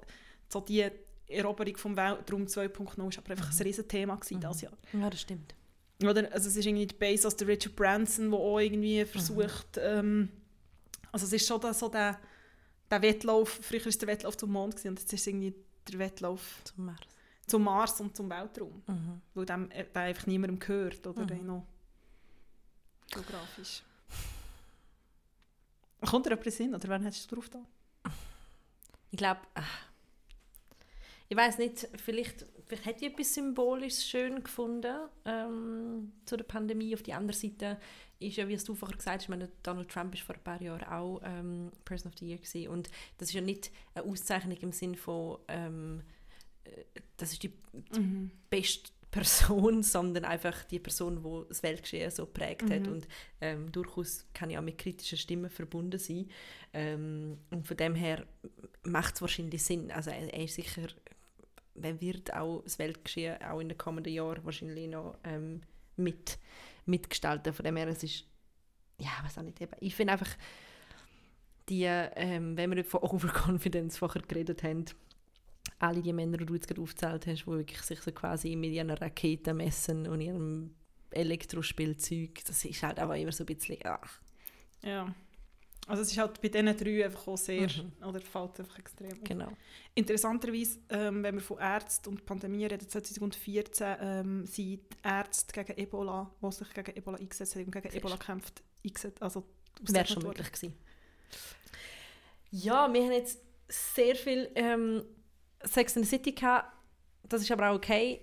[0.50, 0.86] so die
[1.28, 3.58] Eroberung vom Weltraum 2.0 ist aber einfach Mhm.
[3.60, 4.74] ein Riesenthema gewesen dieses Jahr.
[4.94, 5.56] Ja, das stimmt.
[6.04, 8.64] Oder, also es ist irgendwie die Base aus der Richard Branson, der auch Mhm.
[8.66, 10.30] irgendwie versucht, ähm,
[11.12, 12.20] also es ist schon der, so der,
[12.92, 15.54] der Wettlauf, früher war es der Wettlauf zum Mond gewesen, und jetzt ist es irgendwie
[15.92, 17.00] der Wettlauf Zum Mars.
[17.48, 19.22] Zum Mars und zum Weltraum, Mhm.
[19.34, 21.46] weil dem, äh, der einfach niemandem gehört, oder Mhm.
[21.46, 21.66] noch
[23.12, 23.84] geografisch.
[26.02, 27.60] Kommt dir etwas hin, oder wann hast du drauf da?
[29.12, 29.40] Ich glaube,
[31.30, 36.94] ich weiß nicht, vielleicht, vielleicht hätte ich etwas Symbolisches schön gefunden ähm, zu der Pandemie.
[36.94, 37.80] Auf die andere Seite
[38.20, 40.84] ist ja, wie du vorher gesagt hast, meine, Donald Trump ist vor ein paar Jahren
[40.84, 42.68] auch ähm, Person of the Year gewesen.
[42.70, 46.13] und das ist ja nicht eine Auszeichnung im Sinn von, ähm, äh,
[47.18, 47.54] das ist die
[47.96, 48.32] Mhm.
[48.50, 52.92] beste Person, sondern einfach die Person, die das Weltgeschehen so geprägt hat Mhm.
[52.94, 53.08] und
[53.42, 56.30] ähm, durchaus kann ja auch mit kritischen Stimmen verbunden sein.
[56.74, 58.26] Ähm, und von dem her
[58.84, 59.92] macht es wahrscheinlich Sinn.
[59.92, 60.88] Also er, er ist sicher,
[61.82, 65.62] er wird auch das Weltgeschehen auch in den kommenden Jahren wahrscheinlich noch ähm,
[65.96, 66.40] mit,
[66.86, 67.54] mitgestalten.
[67.54, 68.26] Von dem her, es ist,
[69.00, 69.74] ja, was auch nicht eben.
[69.80, 70.36] Ich finde einfach,
[71.70, 74.86] die, ähm, wenn wir von Overconfidence vorher geredet haben,
[75.80, 78.72] alle die Männer, die du jetzt gerade aufgezählt hast, die wirklich sich so quasi mit
[78.72, 80.74] ihren Raketen messen und ihrem
[81.12, 84.20] Elektrospielzeug, das ist halt aber immer so ein bisschen, ach,
[84.82, 85.14] Ja.
[85.86, 87.92] Also es ist halt bei diesen drei einfach auch sehr, Mhm.
[88.08, 89.52] oder fällt einfach extrem genau.
[89.96, 96.32] Interessanterweise, ähm, wenn wir von Ärzten und Pandemie reden, 2014 ähm, sind Ärzte gegen Ebola,
[96.42, 99.22] die sich gegen Ebola eingesetzt haben und gegen Sehr Ebola kämpft, eingesetzt.
[99.22, 99.44] Also
[99.82, 100.74] Wäre schon möglich gewesen.
[102.52, 105.04] Ja, wir haben jetzt sehr viel ähm,
[105.66, 106.72] Sex in the City gehabt.
[107.24, 108.22] Das ist aber auch okay.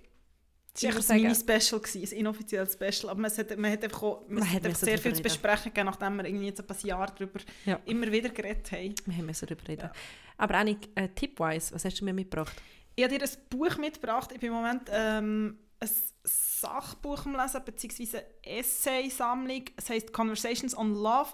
[0.73, 4.39] Es war ein Mini-Special, ein inoffizielles Special, aber man hat, man hat einfach, auch, man
[4.41, 5.23] Man hat einfach sehr viel zu reden.
[5.25, 7.81] besprechen gegeben, nachdem wir irgendwie jetzt ein Jahr darüber Ja.
[7.87, 8.95] immer wieder geredet haben.
[9.05, 9.83] Wir haben müssen darüber reden.
[9.83, 9.93] Ja.
[10.39, 12.55] Aber Annik, äh, Tippwise, was hast du mir mitgebracht?
[12.95, 14.31] Ich habe dir ein Buch mitgebracht.
[14.33, 15.91] Ich bin im Moment ähm, ein
[16.25, 19.65] Sachbuch am Lesen, beziehungsweise eine Essay-Sammlung.
[19.77, 21.31] Es heisst Conversations on Love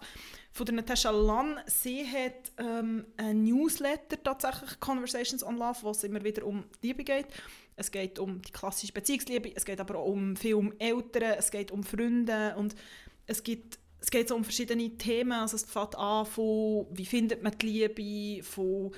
[0.52, 1.60] von der Natasha Lann.
[1.66, 7.04] Sie hat ähm, ein Newsletter, tatsächlich Conversations on Love, wo es immer wieder um Liebe
[7.04, 7.26] geht.
[7.74, 11.50] Es geht um die klassische Beziehungsliebe, es geht aber auch um viel um Eltern, es
[11.50, 12.74] geht um Freunde und
[13.26, 15.32] es gibt es geht so um verschiedene Themen.
[15.32, 18.92] Also es fängt an von, wie findet man die Liebe, von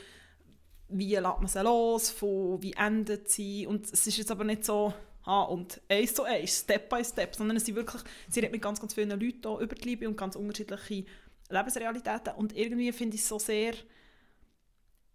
[0.88, 3.66] wie lässt man sie los, von wie endet sie.
[3.66, 4.92] Und es ist jetzt aber nicht so,
[5.28, 8.62] ah, und eins zu eins, Step by Step, sondern es sind wirklich, sie redet mit
[8.62, 11.04] ganz, ganz vielen Leuten auch über die Liebe und ganz unterschiedliche
[11.50, 12.34] Lebensrealitäten.
[12.34, 13.74] Und irgendwie finde ich es so sehr,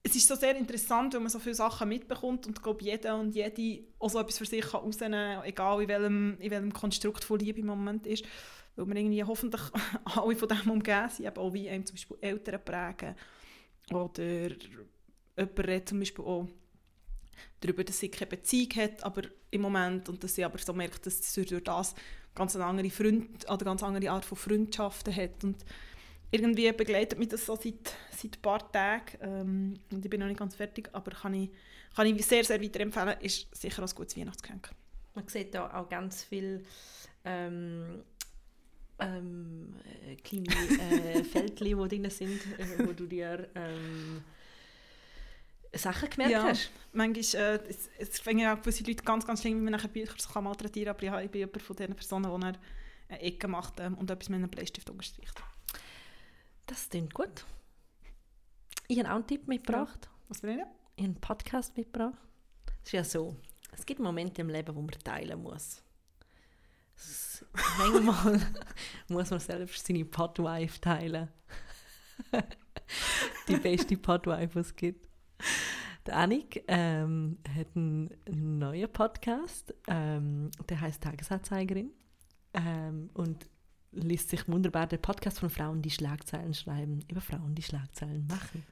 [0.04, 3.34] es ist so sehr interessant, weil man so viele Sachen mitbekommt und glaube, jeder und
[3.34, 7.24] jede auch so etwas für sich kann rausnehmen kann, egal in welchem, in welchem Konstrukt
[7.24, 8.26] von Liebe im Moment ist.
[8.76, 9.62] Weil wir irgendwie hoffentlich
[10.06, 13.16] alle von dem umgeben sind, eben auch wie einem zum Beispiel Eltern prägen.
[13.92, 14.50] Oder
[15.38, 16.48] jemand redet zum Beispiel auch
[17.60, 21.06] darüber, dass sie keine Beziehung hat aber im Moment und dass sie aber so merkt,
[21.06, 21.96] dass sie durch das
[22.36, 25.44] ganz eine andere, Freund, oder ganz andere Art von Freundschaften hat.
[25.44, 25.64] Und
[26.32, 29.18] irgendwie begleitet mich das so seit, seit ein paar Tagen.
[29.22, 31.50] Ähm, und ich bin noch nicht ganz fertig, aber kann ich,
[31.96, 33.20] kann ich sehr, sehr weiterempfehlen.
[33.22, 34.72] Ist sicher ein gutes Weihnachtsgeschenk.
[35.14, 36.66] Man sieht da auch ganz viel
[37.24, 38.04] ähm,
[39.00, 39.76] ähm,
[40.08, 44.24] äh, kleine äh, Feldchen, die drin sind, äh, wo du dir ähm,
[45.76, 46.44] Sachen gemerkt Ja.
[46.44, 46.72] hast.
[46.92, 49.88] Manchmal, äh, es, es finden ja auch gewisse Leute ganz, ganz schlimm, wie man nachher
[49.88, 52.46] Bücher so kann malträtieren kann, aber ich, habe- ich bin jemand von diesen Personen, die
[53.10, 55.42] eine Ecke macht ähm, und etwas mit einem Bleistift unterstreicht.
[56.68, 57.46] Das klingt gut.
[58.88, 60.10] Ich habe auch einen Tipp mitgebracht.
[60.30, 60.56] Was bin ich?
[60.58, 62.18] Ich habe einen Podcast mitgebracht.
[62.84, 63.36] Es ist ja so,
[63.72, 65.82] es gibt Momente im Leben, wo man teilen muss.
[67.80, 68.40] Manchmal
[69.08, 71.30] muss man selbst seine Podwife teilen.
[73.48, 75.08] die beste Podwife, die es gibt.
[76.06, 81.92] Der Annik ähm, hat einen neuen Podcast, ähm, der heißt Tagesanzeigerin
[82.54, 83.48] ähm, und
[83.94, 88.66] liest sich wunderbar den Podcast von Frauen, die Schlagzeilen schreiben, über Frauen, die Schlagzeilen machen.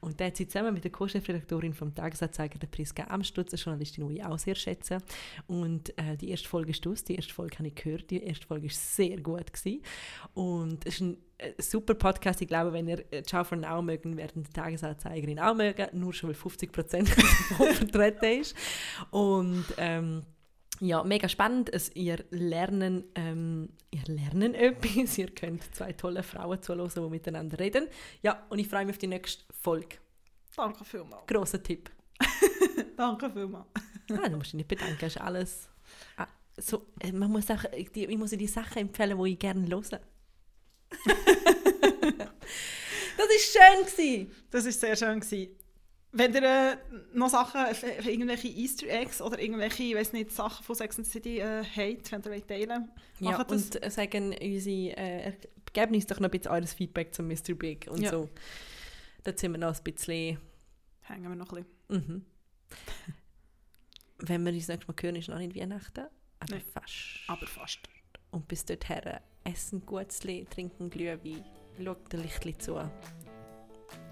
[0.00, 4.08] Und der hat sie zusammen mit der Co-Chefredaktorin vom Tagesanzeiger, der Priska Amstutz, eine Journalistin,
[4.08, 4.98] die ich auch sehr schätze.
[5.46, 8.46] Und äh, die erste Folge ist aus, die erste Folge habe ich gehört, die erste
[8.46, 9.52] Folge war sehr gut.
[9.52, 9.82] Gewesen.
[10.34, 11.16] Und es ist ein
[11.58, 12.40] super Podcast.
[12.40, 16.12] Ich glaube, wenn ihr äh, Ciao von auch mögen, werden die Tagesanzeigerin auch mögen, nur
[16.12, 17.08] schon weil 50%
[17.50, 18.56] davon vertreten ist.
[19.10, 20.22] Und ähm,
[20.80, 21.72] ja, mega spannend.
[21.72, 25.16] Es, ihr, lernen, ähm, ihr lernen etwas.
[25.18, 27.86] Ihr könnt zwei tolle Frauen zuhören, die miteinander reden.
[28.22, 29.96] Ja, und ich freue mich auf die nächste Folge.
[30.56, 31.26] Danke vielmals.
[31.26, 31.90] Grosser Tipp.
[32.96, 33.66] Danke vielmals.
[34.10, 35.68] Ah, du musst dich nicht bedanken, ist alles.
[36.16, 36.26] Ah,
[36.56, 40.00] so, äh, man muss auch, ich muss dir die Sachen empfehlen, die ich gerne höre.
[43.16, 43.86] das war schön.
[43.86, 44.32] Gewesen.
[44.50, 45.20] Das war sehr schön.
[45.20, 45.56] Gewesen.
[46.14, 46.76] Wenn ihr äh,
[47.14, 51.06] noch Sachen, f- irgendwelche Easter Eggs oder irgendwelche, ich weiß nicht, Sachen von Sex and
[51.06, 53.62] City äh, habt, wenn ihr wollt teilen Ja, macht das.
[53.64, 55.32] und äh, sagen unsere, äh,
[55.72, 57.54] geben uns doch noch ein bisschen eures Feedback zum Mr.
[57.54, 58.10] Big und Ja.
[58.10, 58.28] so.
[59.22, 60.38] Da sind wir noch ein bisschen...
[61.00, 62.04] Hängen wir noch ein bisschen.
[62.06, 62.26] Mhm.
[64.18, 66.06] Wenn wir uns nächstes Mal hören, ist noch nicht Weihnachten,
[66.40, 66.62] aber Nein.
[66.74, 66.94] fast.
[67.26, 67.78] Aber fast.
[68.32, 71.44] Und bis dorthin essen Gutzli, trinken Glühwein,
[71.82, 72.74] schaut ein Lichtli zu.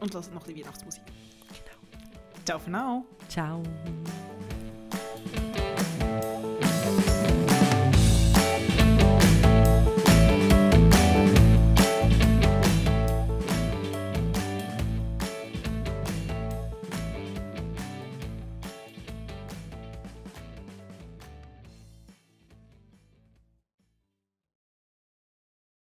[0.01, 1.03] Und lasst noch bisschen Weihnachtsmusik.
[1.49, 2.45] Genau.
[2.45, 3.05] Ciao für now.
[3.29, 3.63] Ciao.